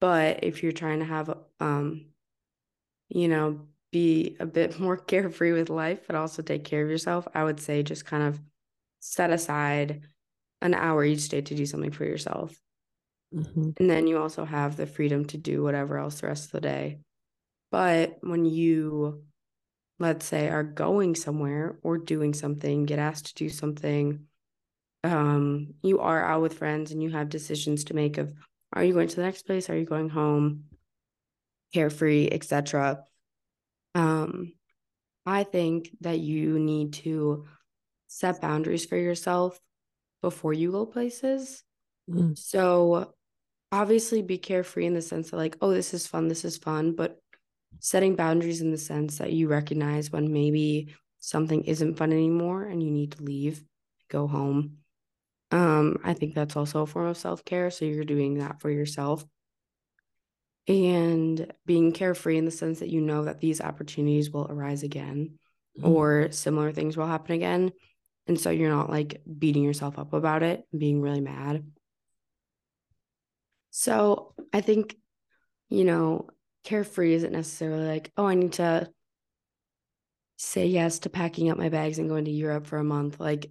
But 0.00 0.42
if 0.42 0.62
you're 0.62 0.72
trying 0.72 1.00
to 1.00 1.04
have, 1.04 1.32
um, 1.60 2.06
you 3.08 3.28
know, 3.28 3.60
be 3.92 4.36
a 4.40 4.46
bit 4.46 4.80
more 4.80 4.96
carefree 4.96 5.52
with 5.52 5.70
life, 5.70 6.00
but 6.06 6.16
also 6.16 6.42
take 6.42 6.64
care 6.64 6.82
of 6.82 6.90
yourself, 6.90 7.28
I 7.34 7.44
would 7.44 7.60
say 7.60 7.82
just 7.82 8.04
kind 8.04 8.22
of 8.24 8.40
set 9.00 9.30
aside 9.30 10.02
an 10.60 10.74
hour 10.74 11.04
each 11.04 11.28
day 11.28 11.40
to 11.40 11.54
do 11.54 11.66
something 11.66 11.90
for 11.90 12.04
yourself. 12.04 12.54
Mm-hmm. 13.34 13.70
And 13.78 13.90
then 13.90 14.06
you 14.06 14.18
also 14.18 14.44
have 14.44 14.76
the 14.76 14.86
freedom 14.86 15.24
to 15.26 15.38
do 15.38 15.62
whatever 15.62 15.98
else 15.98 16.20
the 16.20 16.26
rest 16.26 16.46
of 16.46 16.52
the 16.52 16.60
day. 16.60 16.98
But 17.70 18.18
when 18.20 18.44
you, 18.44 19.22
let's 19.98 20.26
say, 20.26 20.48
are 20.48 20.64
going 20.64 21.14
somewhere 21.14 21.78
or 21.82 21.98
doing 21.98 22.34
something, 22.34 22.84
get 22.86 22.98
asked 22.98 23.26
to 23.26 23.34
do 23.34 23.48
something, 23.48 24.26
um, 25.04 25.74
you 25.82 26.00
are 26.00 26.22
out 26.22 26.42
with 26.42 26.58
friends 26.58 26.90
and 26.90 27.02
you 27.02 27.10
have 27.10 27.28
decisions 27.28 27.84
to 27.84 27.94
make 27.94 28.18
of 28.18 28.32
are 28.72 28.84
you 28.84 28.92
going 28.92 29.08
to 29.08 29.16
the 29.16 29.22
next 29.22 29.46
place? 29.46 29.68
Are 29.68 29.76
you 29.76 29.84
going 29.84 30.08
home? 30.08 30.64
Carefree, 31.74 32.28
etc. 32.30 33.02
Um, 33.94 34.52
I 35.26 35.44
think 35.44 35.90
that 36.02 36.18
you 36.18 36.58
need 36.58 36.92
to 36.94 37.46
set 38.06 38.40
boundaries 38.40 38.86
for 38.86 38.96
yourself 38.96 39.58
before 40.22 40.52
you 40.52 40.72
go 40.72 40.86
places. 40.86 41.62
Mm. 42.08 42.36
So 42.38 43.12
obviously 43.72 44.22
be 44.22 44.38
carefree 44.38 44.86
in 44.86 44.94
the 44.94 45.02
sense 45.02 45.30
that 45.30 45.36
like, 45.36 45.56
oh, 45.60 45.70
this 45.70 45.94
is 45.94 46.06
fun, 46.06 46.28
this 46.28 46.44
is 46.44 46.56
fun, 46.56 46.92
but 46.92 47.18
setting 47.78 48.16
boundaries 48.16 48.60
in 48.60 48.70
the 48.70 48.78
sense 48.78 49.18
that 49.18 49.32
you 49.32 49.48
recognize 49.48 50.10
when 50.10 50.32
maybe 50.32 50.94
something 51.18 51.64
isn't 51.64 51.96
fun 51.96 52.12
anymore 52.12 52.64
and 52.64 52.82
you 52.82 52.90
need 52.90 53.12
to 53.12 53.22
leave, 53.22 53.62
go 54.08 54.26
home. 54.26 54.78
Um, 55.50 55.98
I 56.04 56.14
think 56.14 56.34
that's 56.34 56.56
also 56.56 56.82
a 56.82 56.86
form 56.86 57.06
of 57.06 57.16
self-care. 57.16 57.70
So 57.70 57.84
you're 57.84 58.04
doing 58.04 58.38
that 58.38 58.60
for 58.60 58.70
yourself. 58.70 59.24
And 60.68 61.52
being 61.66 61.92
carefree 61.92 62.38
in 62.38 62.44
the 62.44 62.50
sense 62.50 62.80
that 62.80 62.90
you 62.90 63.00
know 63.00 63.24
that 63.24 63.40
these 63.40 63.60
opportunities 63.60 64.30
will 64.30 64.46
arise 64.48 64.82
again 64.82 65.38
Mm-hmm. 65.78 65.88
or 65.88 66.32
similar 66.32 66.72
things 66.72 66.96
will 66.96 67.06
happen 67.06 67.36
again. 67.36 67.70
And 68.30 68.38
so 68.38 68.50
you're 68.50 68.70
not 68.70 68.88
like 68.88 69.22
beating 69.40 69.64
yourself 69.64 69.98
up 69.98 70.12
about 70.12 70.44
it, 70.44 70.64
being 70.78 71.00
really 71.00 71.20
mad. 71.20 71.64
So 73.70 74.34
I 74.52 74.60
think, 74.60 74.94
you 75.68 75.82
know, 75.82 76.28
carefree 76.62 77.14
isn't 77.14 77.32
necessarily 77.32 77.88
like, 77.88 78.12
oh, 78.16 78.26
I 78.26 78.36
need 78.36 78.52
to 78.52 78.88
say 80.36 80.68
yes 80.68 81.00
to 81.00 81.10
packing 81.10 81.50
up 81.50 81.58
my 81.58 81.70
bags 81.70 81.98
and 81.98 82.08
going 82.08 82.26
to 82.26 82.30
Europe 82.30 82.68
for 82.68 82.78
a 82.78 82.84
month. 82.84 83.18
Like, 83.18 83.50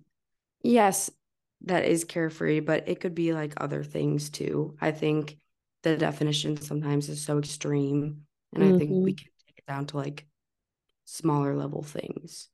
yes, 0.64 1.12
that 1.66 1.84
is 1.84 2.06
carefree, 2.06 2.62
but 2.62 2.88
it 2.88 3.02
could 3.02 3.16
be 3.16 3.34
like 3.34 3.56
other 3.58 3.84
things 3.84 4.30
too. 4.30 4.78
I 4.80 4.92
think 4.92 5.40
the 5.84 5.98
definition 5.98 6.56
sometimes 6.56 7.10
is 7.10 7.22
so 7.22 7.38
extreme. 7.38 8.22
And 8.54 8.64
I 8.64 8.72
think 8.72 8.92
we 8.92 9.12
Mhm. 9.12 9.18
can 9.18 9.32
take 9.46 9.58
it 9.58 9.66
down 9.68 9.88
to 9.88 9.98
like 9.98 10.26
smaller 11.04 11.54
level 11.54 11.84
things. 11.84 12.48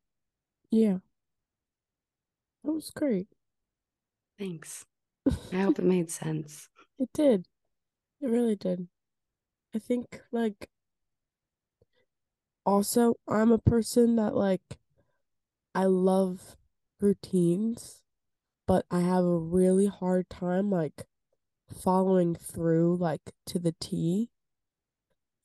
yeah 0.71 0.97
that 2.65 2.73
was 2.73 2.91
great 2.91 3.27
Thanks. 4.37 4.85
I 5.53 5.61
hope 5.61 5.79
it 5.79 5.85
made 5.85 6.11
sense. 6.11 6.67
it 6.99 7.09
did 7.13 7.45
it 8.21 8.27
really 8.27 8.55
did 8.55 8.87
i 9.75 9.79
think 9.79 10.21
like 10.31 10.69
also 12.65 13.15
i'm 13.27 13.51
a 13.51 13.57
person 13.57 14.15
that 14.15 14.35
like 14.35 14.77
i 15.73 15.83
love 15.83 16.55
routines 17.01 18.01
but 18.65 18.85
i 18.89 19.01
have 19.01 19.25
a 19.25 19.37
really 19.37 19.87
hard 19.87 20.29
time 20.29 20.69
like 20.69 21.05
following 21.73 22.35
through 22.35 22.95
like 22.95 23.33
to 23.45 23.59
the 23.59 23.75
T 23.79 24.29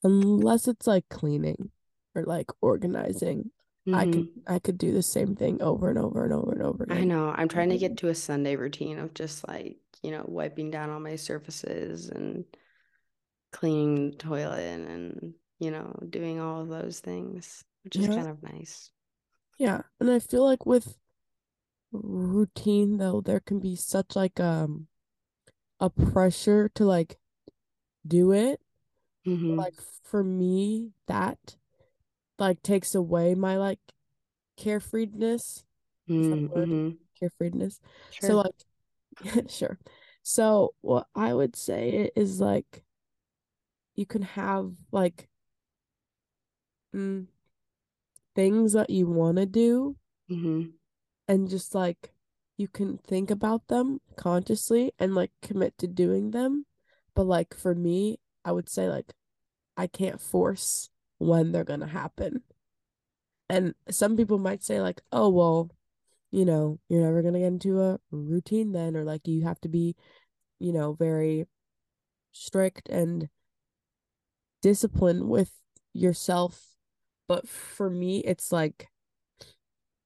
unless 0.03 0.67
it's 0.67 0.87
like 0.87 1.09
cleaning 1.09 1.71
or 2.15 2.23
like 2.23 2.47
organizing 2.61 3.51
I 3.87 4.05
could. 4.05 4.29
I 4.47 4.59
could 4.59 4.77
do 4.77 4.93
the 4.93 5.01
same 5.01 5.35
thing 5.35 5.61
over 5.61 5.89
and 5.89 5.97
over 5.97 6.23
and 6.23 6.33
over 6.33 6.51
and 6.51 6.61
over 6.61 6.83
again. 6.83 6.97
I 6.97 7.03
know. 7.03 7.33
I'm 7.35 7.47
trying 7.47 7.69
to 7.69 7.77
get 7.77 7.97
to 7.97 8.09
a 8.09 8.15
Sunday 8.15 8.55
routine 8.55 8.99
of 8.99 9.13
just 9.13 9.47
like, 9.47 9.77
you 10.03 10.11
know, 10.11 10.23
wiping 10.27 10.71
down 10.71 10.89
all 10.89 10.99
my 10.99 11.15
surfaces 11.15 12.09
and 12.09 12.45
cleaning 13.51 14.11
the 14.11 14.17
toilet 14.17 14.87
and, 14.87 15.33
you 15.59 15.71
know, 15.71 15.99
doing 16.09 16.39
all 16.39 16.61
of 16.61 16.69
those 16.69 16.99
things, 16.99 17.63
which 17.83 17.95
is 17.95 18.07
Yeah. 18.07 18.15
kind 18.15 18.27
of 18.29 18.43
nice. 18.43 18.91
Yeah, 19.57 19.81
and 19.99 20.09
I 20.11 20.19
feel 20.19 20.43
like 20.43 20.65
with 20.65 20.97
routine 21.91 22.97
though 22.97 23.19
there 23.19 23.41
can 23.41 23.59
be 23.59 23.75
such 23.75 24.15
like 24.15 24.39
um 24.39 24.87
a 25.81 25.89
pressure 25.89 26.69
to 26.69 26.85
like 26.85 27.17
do 28.07 28.31
it. 28.31 28.61
Mm-hmm. 29.25 29.57
Like 29.57 29.75
for 30.03 30.23
me, 30.23 30.91
that 31.07 31.57
like 32.41 32.61
takes 32.63 32.95
away 32.95 33.35
my 33.35 33.57
like 33.57 33.79
carefreeness. 34.59 35.63
Is 36.07 36.27
that 36.27 36.37
a 36.37 36.47
word? 36.47 36.67
Mm-hmm. 36.67 36.89
Carefreeness. 37.21 37.79
So 38.19 38.43
like 38.43 39.49
sure. 39.49 39.77
So 40.23 40.73
what 40.81 41.07
I 41.15 41.33
would 41.33 41.55
say 41.55 42.11
is 42.15 42.41
like 42.41 42.83
you 43.95 44.05
can 44.05 44.23
have 44.23 44.71
like 44.91 45.29
mm, 46.95 47.27
things 48.35 48.73
that 48.73 48.89
you 48.89 49.07
want 49.07 49.37
to 49.37 49.45
do 49.45 49.95
Mm-hmm. 50.29 50.69
and 51.27 51.49
just 51.49 51.75
like 51.75 52.13
you 52.57 52.67
can 52.69 52.97
think 52.99 53.29
about 53.29 53.67
them 53.67 53.99
consciously 54.15 54.93
and 54.97 55.13
like 55.13 55.31
commit 55.41 55.77
to 55.79 55.87
doing 55.87 56.31
them. 56.31 56.65
But 57.15 57.25
like 57.25 57.53
for 57.53 57.75
me, 57.75 58.19
I 58.45 58.51
would 58.53 58.69
say 58.69 58.87
like 58.87 59.11
I 59.75 59.87
can't 59.87 60.21
force 60.21 60.90
when 61.21 61.51
they're 61.51 61.63
gonna 61.63 61.87
happen. 61.87 62.41
And 63.47 63.75
some 63.89 64.17
people 64.17 64.39
might 64.39 64.63
say 64.63 64.81
like, 64.81 65.01
oh 65.11 65.29
well, 65.29 65.69
you 66.31 66.45
know, 66.45 66.79
you're 66.89 67.03
never 67.03 67.21
gonna 67.21 67.39
get 67.39 67.47
into 67.47 67.81
a 67.81 67.99
routine 68.09 68.71
then, 68.71 68.97
or 68.97 69.03
like 69.03 69.27
you 69.27 69.43
have 69.43 69.61
to 69.61 69.69
be, 69.69 69.95
you 70.59 70.73
know, 70.73 70.93
very 70.93 71.45
strict 72.31 72.89
and 72.89 73.29
disciplined 74.61 75.29
with 75.29 75.51
yourself. 75.93 76.59
But 77.27 77.47
for 77.47 77.89
me, 77.89 78.19
it's 78.19 78.51
like 78.51 78.87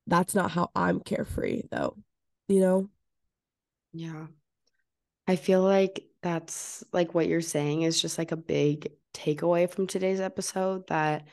that's 0.07 0.35
not 0.35 0.51
how 0.51 0.69
I'm 0.75 0.99
carefree 0.99 1.63
though, 1.71 1.95
you 2.49 2.59
know? 2.59 2.89
Yeah. 3.93 4.27
I 5.27 5.37
feel 5.37 5.61
like 5.61 6.05
that's 6.21 6.83
like 6.91 7.15
what 7.15 7.27
you're 7.27 7.41
saying 7.41 7.83
is 7.83 8.01
just 8.01 8.17
like 8.17 8.31
a 8.31 8.37
big 8.37 8.91
takeaway 9.15 9.69
from 9.69 9.87
today's 9.87 10.19
episode 10.19 10.87
that 10.87 11.27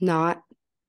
not 0.00 0.42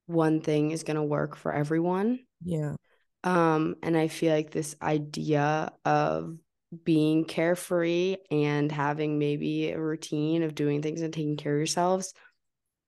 one 0.07 0.41
thing 0.41 0.71
is 0.71 0.83
going 0.83 0.95
to 0.95 1.03
work 1.03 1.35
for 1.35 1.53
everyone. 1.53 2.19
Yeah. 2.43 2.75
Um, 3.23 3.75
and 3.83 3.95
I 3.95 4.07
feel 4.07 4.33
like 4.33 4.51
this 4.51 4.75
idea 4.81 5.71
of 5.85 6.37
being 6.83 7.23
carefree 7.25 8.17
and 8.31 8.71
having 8.71 9.19
maybe 9.19 9.69
a 9.69 9.79
routine 9.79 10.43
of 10.43 10.55
doing 10.55 10.81
things 10.81 11.01
and 11.01 11.13
taking 11.13 11.37
care 11.37 11.53
of 11.53 11.59
yourselves 11.59 12.13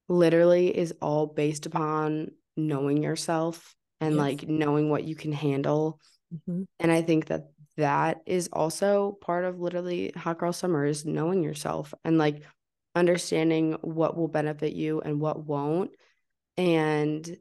literally 0.10 0.75
is 0.75 0.93
all 1.01 1.27
based 1.27 1.65
upon 1.67 2.31
knowing 2.58 3.03
yourself 3.03 3.75
and 4.01 4.15
Yes. 4.15 4.19
like 4.19 4.47
knowing 4.47 4.89
what 4.89 5.03
you 5.03 5.15
can 5.15 5.31
handle. 5.31 5.99
Mm-hmm. 6.34 6.63
And 6.79 6.91
I 6.91 7.01
think 7.01 7.27
that 7.27 7.49
that 7.77 8.21
is 8.25 8.49
also 8.51 9.17
part 9.21 9.45
of 9.45 9.60
literally 9.60 10.12
Hot 10.15 10.38
Girl 10.38 10.53
Summer 10.53 10.86
is 10.86 11.05
knowing 11.05 11.43
yourself 11.43 11.93
and 12.03 12.17
like 12.17 12.41
understanding 12.95 13.73
what 13.81 14.17
will 14.17 14.27
benefit 14.27 14.73
you 14.73 15.01
and 15.01 15.19
what 15.19 15.45
won't. 15.45 15.91
And 16.58 17.38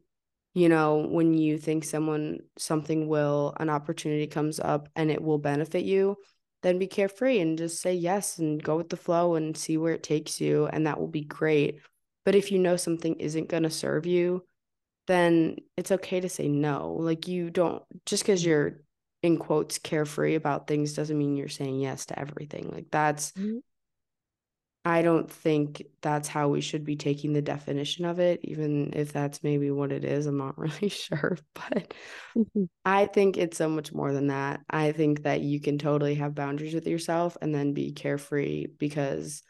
you 0.55 0.69
know, 0.69 0.99
when 0.99 1.35
you 1.35 1.59
think 1.59 1.85
someone 1.85 2.41
something 2.59 3.09
will 3.09 3.55
an 3.61 3.71
opportunity 3.71 4.27
comes 4.27 4.61
up 4.61 4.89
and 4.97 5.11
it 5.11 5.23
will 5.23 5.39
benefit 5.39 5.85
you, 5.85 6.17
then 6.63 6.79
be 6.79 6.87
carefree 6.87 7.41
and 7.41 7.59
just 7.59 7.81
say 7.83 7.95
yes 7.95 8.39
and 8.39 8.63
go 8.63 8.77
with 8.77 8.89
the 8.89 8.97
flow 8.97 9.35
and 9.35 9.57
see 9.57 9.77
where 9.77 9.93
it 9.95 10.03
takes 10.03 10.41
you 10.41 10.67
and 10.67 10.87
that 10.87 10.99
will 11.01 11.09
be 11.09 11.25
great. 11.25 11.81
But 12.25 12.35
if 12.37 12.53
you 12.53 12.59
know 12.59 12.77
something 12.77 13.17
isn't 13.17 13.49
going 13.49 13.65
to 13.65 13.71
serve 13.71 14.07
you, 14.07 14.45
then 15.07 15.57
it's 15.77 15.93
okay 15.93 16.21
to 16.21 16.29
say 16.29 16.49
no. 16.49 16.95
Like 16.99 17.29
you 17.29 17.51
don't 17.51 17.83
just 18.07 18.23
because 18.23 18.45
you're 18.45 18.81
in 19.23 19.39
quotes 19.39 19.79
carefree 19.79 20.35
about 20.35 20.67
things 20.67 20.95
doesn't 20.95 21.19
mean 21.19 21.37
you're 21.37 21.49
saying 21.49 21.81
yes 21.81 22.07
to 22.07 22.19
everything. 22.19 22.71
Like 22.73 22.87
that's 22.91 23.33
Mhm. 23.33 23.61
I 24.85 25.01
don't 25.03 25.31
think 25.31 25.83
that's 26.03 26.29
how 26.29 26.49
we 26.49 26.61
should 26.61 26.85
be 26.85 26.97
taking 26.97 27.33
the 27.33 27.41
definition 27.41 28.05
of 28.05 28.19
it, 28.19 28.41
even 28.43 28.93
if 28.95 29.13
that's 29.13 29.43
maybe 29.43 29.71
what 29.71 29.93
it 29.93 30.05
is. 30.05 30.27
I'm 30.27 30.37
not 30.37 30.59
really 30.59 30.89
sure, 30.89 31.39
but 31.55 31.95
Mhm. 32.37 32.69
I 32.85 33.07
think 33.07 33.39
it's 33.39 33.57
so 33.57 33.69
much 33.69 33.93
more 33.93 34.13
than 34.13 34.27
that. 34.27 34.61
I 34.69 34.93
think 34.93 35.23
that 35.23 35.41
you 35.41 35.61
can 35.61 35.79
totally 35.79 36.17
have 36.17 36.35
boundaries 36.35 36.75
with 36.75 36.87
yourself 36.87 37.37
and 37.41 37.55
then 37.55 37.73
be 37.73 37.93
carefree 37.93 38.67
because 38.67 39.43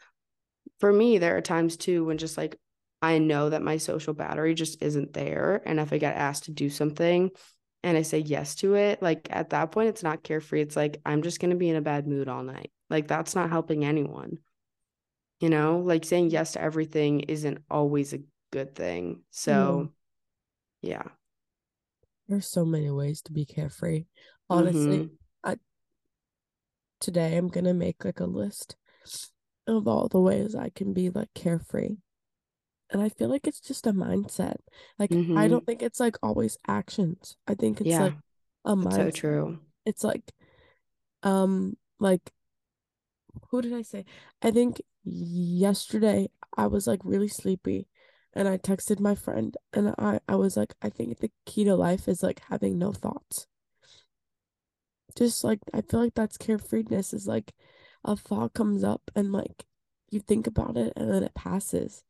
for 0.79 0.91
me, 0.91 1.17
there 1.17 1.37
are 1.37 1.41
times 1.41 1.77
too 1.77 2.05
when 2.05 2.17
just 2.17 2.37
like 2.37 2.57
I 3.01 3.17
know 3.19 3.49
that 3.49 3.61
my 3.61 3.77
social 3.77 4.13
battery 4.13 4.53
just 4.53 4.81
isn't 4.81 5.13
there. 5.13 5.61
And 5.65 5.79
if 5.79 5.93
I 5.93 5.97
get 5.97 6.15
asked 6.15 6.45
to 6.45 6.51
do 6.51 6.69
something 6.69 7.31
and 7.83 7.97
I 7.97 8.01
say 8.01 8.19
yes 8.19 8.55
to 8.55 8.75
it, 8.75 9.01
like 9.01 9.27
at 9.29 9.51
that 9.51 9.71
point, 9.71 9.89
it's 9.89 10.03
not 10.03 10.23
carefree. 10.23 10.61
It's 10.61 10.75
like 10.75 11.01
I'm 11.05 11.21
just 11.21 11.39
going 11.39 11.51
to 11.51 11.57
be 11.57 11.69
in 11.69 11.75
a 11.75 11.81
bad 11.81 12.07
mood 12.07 12.27
all 12.27 12.43
night. 12.43 12.71
Like 12.89 13.07
that's 13.07 13.35
not 13.35 13.49
helping 13.49 13.85
anyone. 13.85 14.39
You 15.39 15.49
know, 15.49 15.79
like 15.79 16.05
saying 16.05 16.29
yes 16.31 16.53
to 16.53 16.61
everything 16.61 17.21
isn't 17.21 17.59
always 17.69 18.13
a 18.13 18.19
good 18.51 18.73
thing. 18.75 19.21
So, 19.31 19.89
yeah. 20.81 21.03
There's 22.27 22.47
so 22.47 22.65
many 22.65 22.89
ways 22.89 23.21
to 23.23 23.33
be 23.33 23.45
carefree. 23.45 24.05
Honestly, 24.49 24.97
Mhm. 24.99 25.17
I 25.43 25.57
today 26.99 27.37
I'm 27.37 27.49
gonna 27.49 27.73
make 27.73 28.03
like 28.05 28.19
a 28.19 28.25
list 28.25 28.75
of 29.67 29.87
all 29.87 30.07
the 30.07 30.19
ways 30.19 30.55
I 30.55 30.69
can 30.69 30.93
be 30.93 31.09
like 31.09 31.33
carefree. 31.33 31.97
And 32.91 33.01
I 33.01 33.09
feel 33.09 33.29
like 33.29 33.47
it's 33.47 33.59
just 33.59 33.87
a 33.87 33.93
mindset. 33.93 34.57
Like 34.97 35.11
I 35.35 35.47
Mhm. 35.47 35.49
don't 35.49 35.65
think 35.65 35.81
it's 35.81 35.99
like 35.99 36.17
always 36.23 36.57
actions. 36.67 37.35
I 37.47 37.55
think 37.55 37.81
it's 37.81 37.89
Yeah. 37.89 38.01
like 38.03 38.13
a 38.65 38.75
That's 38.75 38.95
so 38.95 39.11
true. 39.11 39.59
It's 39.85 40.03
like 40.03 40.33
um 41.23 41.77
like 41.99 42.31
who 43.49 43.61
did 43.61 43.73
I 43.73 43.81
say? 43.81 44.05
I 44.41 44.51
think 44.51 44.81
yesterday 45.03 46.29
I 46.57 46.67
was 46.67 46.87
like 46.87 47.01
really 47.03 47.27
sleepy 47.27 47.87
and 48.33 48.47
I 48.47 48.57
texted 48.57 48.99
my 48.99 49.15
friend 49.15 49.55
and 49.73 49.93
I 49.97 50.19
I 50.27 50.35
was 50.35 50.57
like 50.57 50.73
I 50.81 50.89
think 50.89 51.19
the 51.19 51.31
key 51.45 51.63
to 51.65 51.75
life 51.75 52.07
is 52.07 52.23
like 52.23 52.41
having 52.49 52.77
no 52.77 52.91
thoughts. 52.91 53.47
Just 55.17 55.43
like 55.43 55.59
I 55.73 55.81
feel 55.81 56.01
like 56.01 56.15
that's 56.15 56.37
carefreeness 56.37 57.13
is 57.13 57.27
like 57.27 57.53
a 58.03 58.15
thought 58.15 58.53
comes 58.53 58.83
up 58.83 59.01
and 59.15 59.31
like 59.31 59.65
you 60.09 60.19
think 60.19 60.47
about 60.47 60.77
it 60.77 60.93
and 60.95 61.11
then 61.11 61.23
it 61.23 61.33
passes. 61.35 62.03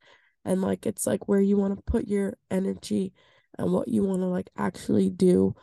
And 0.44 0.62
like 0.62 0.86
it's 0.86 1.08
like 1.08 1.28
where 1.28 1.40
you 1.40 1.58
want 1.58 1.76
to 1.76 1.84
put 1.92 2.08
your 2.08 2.38
energy 2.52 3.14
and 3.58 3.72
what 3.72 3.88
you 3.88 4.04
want 4.04 4.22
to 4.22 4.28
like 4.28 4.50
actually 4.58 5.10
do. 5.10 5.56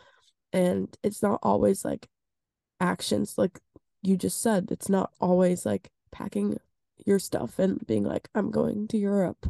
And 0.53 0.95
it's 1.03 1.23
not 1.23 1.41
always 1.43 1.85
like 1.85 2.09
actions 2.81 3.39
like 3.39 3.61
you 4.03 4.17
just 4.17 4.41
said. 4.41 4.69
It's 4.71 4.89
not 4.89 5.13
always 5.21 5.65
like 5.65 5.91
packing 6.11 6.59
your 7.07 7.19
stuff 7.19 7.59
and 7.59 7.85
being 7.87 8.05
like, 8.05 8.29
I'm 8.35 8.51
going 8.51 8.89
to 8.89 8.99
Europe. 8.99 9.47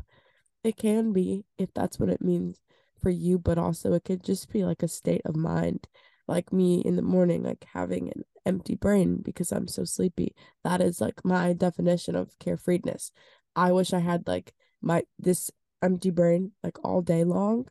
It 0.65 0.77
can 0.77 1.13
be 1.13 1.45
if 1.59 1.75
that's 1.75 1.99
what 1.99 2.09
it 2.09 2.23
means 2.23 2.61
for 3.01 3.11
you, 3.11 3.39
but 3.39 3.59
also 3.59 3.93
it 3.95 4.05
could 4.05 4.23
just 4.25 4.53
be 4.53 4.65
like 4.65 4.83
a 4.83 4.89
state 4.89 5.23
of 5.25 5.37
mind. 5.37 5.89
Like 6.29 6.53
me 6.53 6.81
in 6.81 6.97
the 6.97 7.03
morning, 7.03 7.43
like 7.43 7.67
having 7.73 8.09
an 8.09 8.23
empty 8.47 8.77
brain 8.77 9.17
because 9.23 9.51
I'm 9.53 9.67
so 9.69 9.85
sleepy. 9.85 10.35
That 10.65 10.81
is 10.81 11.01
like 11.01 11.25
my 11.25 11.53
definition 11.53 12.15
of 12.15 12.39
carefreeness. 12.39 13.11
I 13.57 13.73
wish 13.73 13.93
I 13.93 13.99
had 13.99 14.27
like 14.29 14.55
my 14.81 15.03
this 15.19 15.51
empty 15.83 16.11
brain 16.11 16.53
like 16.63 16.79
all 16.85 17.03
day 17.03 17.25
long 17.25 17.67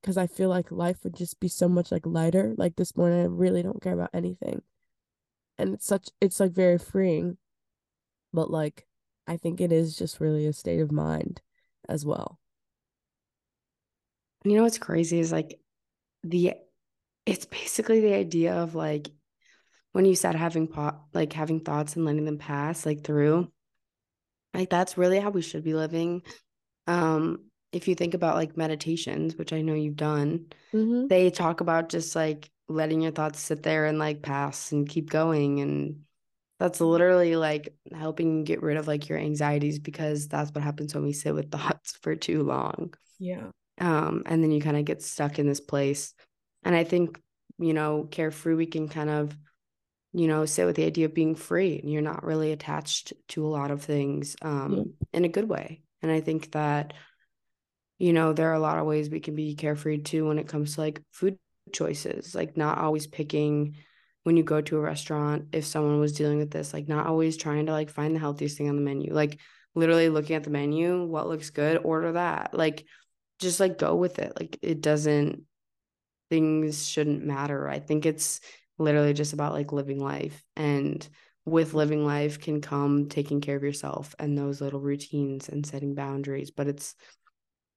because 0.00 0.16
I 0.16 0.26
feel 0.26 0.48
like 0.48 0.72
life 0.72 1.04
would 1.04 1.14
just 1.14 1.40
be 1.40 1.48
so 1.48 1.68
much 1.68 1.92
like 1.92 2.06
lighter. 2.06 2.54
Like 2.56 2.76
this 2.76 2.96
morning, 2.96 3.20
I 3.20 3.24
really 3.26 3.62
don't 3.62 3.82
care 3.82 3.94
about 3.94 4.10
anything. 4.14 4.62
And 5.58 5.74
it's 5.74 5.86
such, 5.86 6.08
it's 6.20 6.40
like 6.40 6.52
very 6.52 6.78
freeing, 6.78 7.36
but 8.32 8.50
like 8.50 8.86
I 9.26 9.36
think 9.36 9.60
it 9.60 9.72
is 9.72 9.96
just 9.96 10.20
really 10.20 10.46
a 10.46 10.52
state 10.52 10.80
of 10.80 10.92
mind 10.92 11.40
as 11.88 12.04
well. 12.04 12.38
You 14.44 14.56
know 14.56 14.62
what's 14.62 14.78
crazy 14.78 15.18
is 15.18 15.32
like 15.32 15.58
the 16.22 16.54
it's 17.26 17.44
basically 17.46 18.00
the 18.00 18.14
idea 18.14 18.54
of 18.54 18.74
like 18.74 19.08
when 19.92 20.04
you 20.04 20.14
said 20.14 20.34
having 20.34 20.68
pot 20.68 21.00
like 21.12 21.32
having 21.32 21.60
thoughts 21.60 21.96
and 21.96 22.04
letting 22.04 22.24
them 22.24 22.38
pass 22.38 22.86
like 22.86 23.04
through 23.04 23.50
like 24.54 24.70
that's 24.70 24.96
really 24.96 25.18
how 25.20 25.30
we 25.30 25.42
should 25.42 25.64
be 25.64 25.74
living 25.74 26.22
um 26.86 27.40
if 27.72 27.88
you 27.88 27.94
think 27.94 28.14
about 28.14 28.36
like 28.36 28.56
meditations 28.56 29.36
which 29.36 29.52
i 29.52 29.60
know 29.60 29.74
you've 29.74 29.96
done 29.96 30.46
Mm-hmm. 30.74 31.06
they 31.08 31.30
talk 31.30 31.60
about 31.60 31.88
just 31.88 32.14
like 32.14 32.50
letting 32.68 33.00
your 33.00 33.12
thoughts 33.12 33.40
sit 33.40 33.62
there 33.62 33.86
and 33.86 33.98
like 33.98 34.22
pass 34.22 34.72
and 34.72 34.88
keep 34.88 35.10
going 35.10 35.60
and 35.60 36.00
that's 36.58 36.80
literally 36.80 37.36
like 37.36 37.74
helping 37.94 38.44
get 38.44 38.62
rid 38.62 38.76
of 38.76 38.88
like 38.88 39.08
your 39.08 39.18
anxieties 39.18 39.78
because 39.78 40.28
that's 40.28 40.50
what 40.52 40.64
happens 40.64 40.94
when 40.94 41.04
we 41.04 41.12
sit 41.12 41.34
with 41.34 41.50
thoughts 41.52 41.96
for 42.02 42.14
too 42.14 42.42
long 42.42 42.94
Yeah. 43.18 43.48
um 43.80 44.22
and 44.26 44.42
then 44.42 44.50
you 44.50 44.60
kind 44.60 44.76
of 44.76 44.84
get 44.84 45.02
stuck 45.02 45.38
in 45.38 45.46
this 45.46 45.60
place 45.60 46.14
and 46.64 46.74
i 46.74 46.84
think 46.84 47.20
you 47.58 47.72
know 47.72 48.06
carefree 48.10 48.54
we 48.54 48.66
can 48.66 48.88
kind 48.88 49.10
of 49.10 49.36
you 50.12 50.26
know 50.26 50.44
sit 50.46 50.66
with 50.66 50.76
the 50.76 50.84
idea 50.86 51.06
of 51.06 51.14
being 51.14 51.34
free 51.34 51.78
and 51.78 51.90
you're 51.90 52.02
not 52.02 52.24
really 52.24 52.52
attached 52.52 53.12
to 53.28 53.46
a 53.46 53.48
lot 53.48 53.70
of 53.70 53.82
things 53.82 54.36
um 54.42 54.74
Yeah. 54.74 54.84
in 55.18 55.24
a 55.24 55.28
good 55.28 55.48
way 55.48 55.82
and 56.02 56.10
i 56.10 56.20
think 56.20 56.52
that 56.52 56.92
you 57.98 58.12
know 58.12 58.32
there 58.32 58.50
are 58.50 58.54
a 58.54 58.60
lot 58.60 58.78
of 58.78 58.86
ways 58.86 59.10
we 59.10 59.20
can 59.20 59.34
be 59.34 59.54
carefree 59.54 59.98
too 59.98 60.26
when 60.26 60.38
it 60.38 60.48
comes 60.48 60.74
to 60.74 60.80
like 60.80 61.02
food 61.12 61.38
choices 61.72 62.34
like 62.34 62.56
not 62.56 62.78
always 62.78 63.06
picking 63.06 63.76
when 64.24 64.36
you 64.36 64.42
go 64.42 64.60
to 64.60 64.76
a 64.76 64.80
restaurant, 64.80 65.46
if 65.52 65.64
someone 65.64 66.00
was 66.00 66.12
dealing 66.12 66.38
with 66.38 66.50
this, 66.50 66.74
like 66.74 66.86
not 66.86 67.06
always 67.06 67.36
trying 67.36 67.64
to 67.64 67.72
like 67.72 67.88
find 67.88 68.14
the 68.14 68.20
healthiest 68.20 68.58
thing 68.58 68.68
on 68.68 68.76
the 68.76 68.82
menu, 68.82 69.12
like 69.12 69.38
literally 69.74 70.10
looking 70.10 70.36
at 70.36 70.44
the 70.44 70.50
menu, 70.50 71.04
what 71.04 71.28
looks 71.28 71.48
good, 71.48 71.80
order 71.82 72.12
that. 72.12 72.52
Like 72.52 72.84
just 73.38 73.58
like 73.58 73.78
go 73.78 73.96
with 73.96 74.18
it. 74.18 74.34
Like 74.38 74.58
it 74.60 74.82
doesn't 74.82 75.44
things 76.28 76.86
shouldn't 76.86 77.24
matter. 77.24 77.68
I 77.68 77.78
think 77.78 78.04
it's 78.04 78.40
literally 78.76 79.14
just 79.14 79.32
about 79.32 79.54
like 79.54 79.72
living 79.72 79.98
life 79.98 80.44
and 80.56 81.08
with 81.46 81.72
living 81.72 82.04
life 82.04 82.38
can 82.38 82.60
come 82.60 83.08
taking 83.08 83.40
care 83.40 83.56
of 83.56 83.62
yourself 83.62 84.14
and 84.18 84.36
those 84.36 84.60
little 84.60 84.80
routines 84.80 85.48
and 85.48 85.64
setting 85.64 85.94
boundaries, 85.94 86.50
but 86.50 86.68
it's 86.68 86.94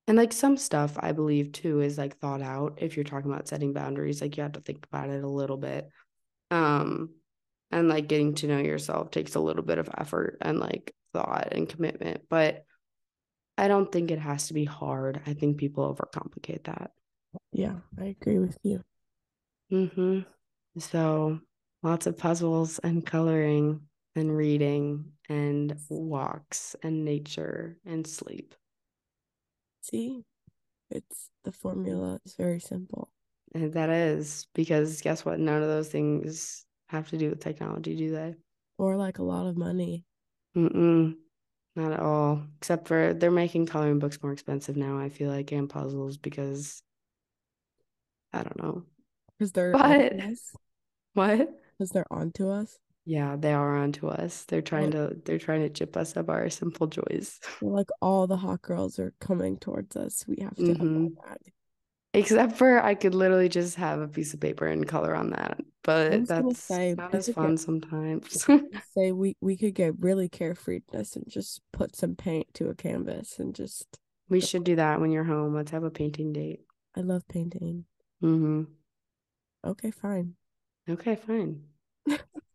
and 0.08 0.18
like 0.18 0.34
some 0.34 0.58
stuff 0.58 0.98
I 1.00 1.12
believe 1.12 1.52
too 1.52 1.82
is 1.82 1.98
like 1.98 2.18
thought 2.18 2.42
out 2.42 2.80
if 2.82 2.96
you're 2.96 3.04
talking 3.04 3.32
about 3.32 3.48
setting 3.48 3.74
boundaries, 3.74 4.22
like 4.22 4.38
you 4.38 4.44
have 4.44 4.54
to 4.54 4.62
think 4.62 4.86
about 4.92 5.10
it 5.10 5.24
a 5.24 5.30
little 5.30 5.58
bit. 5.58 5.90
Um 6.50 7.12
and 7.72 7.88
like 7.88 8.08
getting 8.08 8.36
to 8.36 8.48
know 8.48 8.60
yourself 8.60 9.12
takes 9.12 9.36
a 9.36 9.40
little 9.40 9.64
bit 9.64 9.78
of 9.78 9.90
effort 9.98 10.38
and 10.42 10.60
like 10.60 10.94
thought 11.14 11.50
and 11.54 11.70
commitment, 11.70 12.24
but 12.30 12.66
I 13.58 13.68
don't 13.68 13.92
think 13.92 14.12
it 14.12 14.20
has 14.20 14.48
to 14.48 14.54
be 14.54 14.66
hard. 14.66 15.22
I 15.26 15.34
think 15.34 15.58
people 15.58 15.94
overcomplicate 15.94 16.64
that. 16.66 16.92
Yeah, 17.52 17.76
I 18.00 18.06
agree 18.06 18.40
with 18.40 18.58
you. 18.64 18.82
Mhm. 19.72 20.26
So, 20.78 21.40
lots 21.84 22.08
of 22.08 22.18
puzzles 22.18 22.80
and 22.80 23.06
coloring 23.06 23.88
and 24.16 24.36
reading 24.36 25.14
and 25.30 25.78
walks 25.90 26.76
and 26.84 27.06
nature 27.06 27.78
and 27.86 28.06
sleep. 28.06 28.56
See, 29.82 30.24
it's 30.90 31.30
the 31.44 31.52
formula 31.52 32.20
is 32.26 32.36
very 32.36 32.60
simple. 32.60 33.12
And 33.54 33.74
that 33.74 33.90
is 33.90 34.48
because 34.54 35.02
guess 35.02 35.26
what? 35.26 35.40
None 35.40 35.62
of 35.62 35.68
those 35.68 35.90
things 35.90 36.66
have 36.90 37.10
to 37.10 37.18
do 37.18 37.30
with 37.30 37.40
technology, 37.40 37.96
do 37.96 38.12
they? 38.12 38.36
Or 38.78 38.96
like 38.96 39.20
a 39.20 39.24
lot 39.24 39.48
of 39.48 39.58
money. 39.58 40.06
Mm-mm. 40.56 41.16
Not 41.76 41.94
at 41.94 42.00
all. 42.00 42.44
Except 42.58 42.88
for 42.88 43.14
they're 43.14 43.32
making 43.32 43.66
coloring 43.66 44.00
books 44.00 44.22
more 44.22 44.34
expensive 44.34 44.76
now, 44.76 44.98
I 44.98 45.10
feel 45.10 45.30
like, 45.30 45.52
and 45.52 45.70
puzzles 45.70 46.18
because 46.18 46.84
I 48.34 48.44
don't 48.44 48.62
know. 48.62 48.84
Because 49.38 49.52
they're 49.52 49.72
But 49.72 50.14
what? 51.14 51.50
Because 51.78 51.92
they're 51.92 52.12
onto 52.12 52.50
us. 52.50 52.78
Yeah, 53.06 53.36
they 53.36 53.54
are 53.54 53.78
onto 53.78 54.08
us. 54.08 54.44
They're 54.46 54.62
trying 54.62 54.92
to 54.92 55.16
they're 55.26 55.40
trying 55.40 55.62
to 55.62 55.70
chip 55.70 55.98
us 55.98 56.16
of 56.16 56.30
our 56.30 56.50
simple 56.50 56.88
joys. 56.88 57.40
Like 57.62 57.90
all 58.02 58.28
the 58.28 58.38
hot 58.38 58.62
girls 58.62 59.00
are 59.00 59.14
coming 59.20 59.58
towards 59.58 59.96
us. 59.96 60.26
We 60.28 60.38
have 60.42 60.56
to 60.56 60.64
Mhm. 60.64 61.16
that. 61.16 61.40
Except 62.14 62.58
for 62.58 62.82
I 62.84 62.94
could 62.96 63.16
literally 63.16 63.50
just 63.50 63.76
have 63.78 64.02
a 64.02 64.08
piece 64.08 64.34
of 64.34 64.40
paper 64.40 64.68
and 64.68 64.88
color 64.88 65.16
on 65.16 65.30
that. 65.32 65.60
But 65.84 66.28
that's 66.28 66.60
say 66.66 66.94
not 66.98 67.16
as 67.16 67.30
fun 67.30 67.58
sometimes. 67.58 68.46
say 68.94 69.12
we 69.12 69.36
we 69.42 69.58
could 69.58 69.74
get 69.74 70.00
really 70.00 70.30
carefreeness 70.30 71.16
and 71.16 71.26
just 71.28 71.62
put 71.72 71.96
some 71.96 72.16
paint 72.16 72.54
to 72.56 72.70
a 72.70 72.76
canvas 72.76 73.40
and 73.40 73.56
just 73.56 73.98
We 74.30 74.42
should 74.42 74.64
do 74.64 74.76
that 74.76 75.00
when 75.02 75.12
you're 75.12 75.24
home. 75.24 75.56
Let's 75.56 75.72
have 75.72 75.84
a 75.84 75.90
painting 75.90 76.34
date. 76.34 76.62
I 76.96 77.02
love 77.02 77.28
painting. 77.28 77.86
hmm 78.20 78.64
Okay, 79.64 79.92
fine. 79.92 80.36
Okay, 80.90 81.16
fine. 81.16 81.64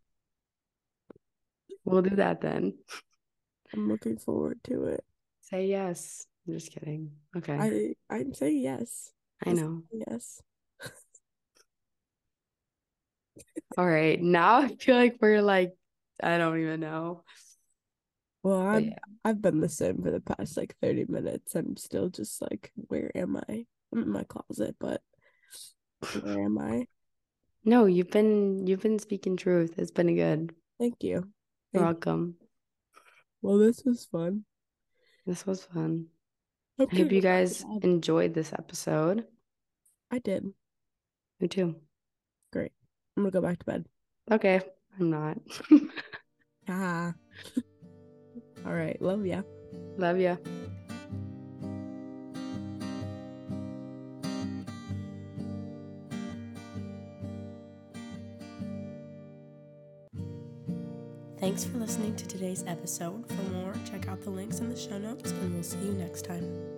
We'll 1.87 2.03
do 2.03 2.17
that 2.17 2.41
then. 2.41 2.75
I'm 3.73 3.89
looking 3.89 4.19
forward 4.19 4.59
to 4.65 4.87
it. 4.87 5.05
Say 5.41 5.67
yes. 5.69 6.27
I'm 6.47 6.55
just 6.55 6.73
kidding. 6.73 7.13
Okay. 7.37 7.95
I 8.09 8.15
I'd 8.15 8.37
say 8.37 8.51
yes. 8.51 9.13
I 9.47 9.53
know. 9.53 9.83
Yes. 9.93 10.43
All 13.79 13.87
right. 13.87 14.21
Now 14.21 14.63
I 14.63 14.69
feel 14.75 14.97
like 14.97 15.19
we're 15.21 15.43
like, 15.43 15.75
I 16.21 16.39
don't 16.39 16.59
even 16.59 16.81
know. 16.81 17.23
Well, 18.43 18.61
I'm 18.61 18.85
yeah. 18.85 18.99
I've 19.25 19.41
been 19.41 19.61
the 19.61 19.69
same 19.69 20.03
for 20.03 20.11
the 20.11 20.21
past 20.21 20.57
like 20.57 20.75
30 20.83 21.07
minutes. 21.09 21.55
I'm 21.55 21.77
still 21.77 22.09
just 22.09 22.43
like, 22.43 22.73
where 22.75 23.13
am 23.15 23.37
I? 23.37 23.67
I'm 23.93 24.03
in 24.03 24.11
my 24.11 24.25
closet, 24.25 24.75
but 24.81 25.03
where 26.21 26.43
am 26.43 26.59
I? 26.59 26.87
No, 27.65 27.87
you've 27.87 28.11
been 28.11 28.67
you've 28.67 28.83
been 28.83 28.99
speaking 28.99 29.37
truth. 29.37 29.79
It's 29.79 29.93
been 29.93 30.15
good. 30.17 30.53
Thank 30.81 31.05
you. 31.05 31.29
You're 31.73 31.83
welcome. 31.85 32.37
Well, 33.43 33.59
this 33.59 33.83
was 33.85 34.05
fun. 34.07 34.45
This 35.27 35.47
was 35.47 35.65
fun. 35.65 36.07
I'm 36.79 36.83
I 36.83 36.83
hope 36.83 36.93
you 36.93 37.05
go 37.05 37.05
back 37.05 37.11
to 37.11 37.21
guys 37.21 37.65
bed. 37.65 37.85
enjoyed 37.85 38.35
this 38.35 38.53
episode. 38.53 39.25
I 40.11 40.19
did. 40.19 40.45
Me 41.41 41.49
too. 41.49 41.77
Great. 42.53 42.73
I'm 43.17 43.23
gonna 43.25 43.31
go 43.33 43.41
back 43.41 43.59
to 43.59 43.65
bed. 43.67 43.87
Okay. 44.31 44.61
I'm 44.99 45.11
not. 45.11 45.39
Ah. 46.69 47.15
All 48.67 48.75
right. 48.75 49.01
Love 49.01 49.25
ya. 49.25 49.43
Love 49.97 50.19
ya. 50.19 50.35
Thanks 61.47 61.65
for 61.65 61.79
listening 61.79 62.17
to 62.17 62.27
today's 62.27 62.65
episode. 62.67 63.25
For 63.29 63.43
more, 63.53 63.73
check 63.89 64.09
out 64.09 64.21
the 64.23 64.31
links 64.31 64.59
in 64.59 64.69
the 64.69 64.77
show 64.77 64.99
notes, 64.99 65.31
and 65.31 65.55
we'll 65.55 65.63
see 65.63 65.79
you 65.79 65.93
next 65.93 66.25
time. 66.25 66.76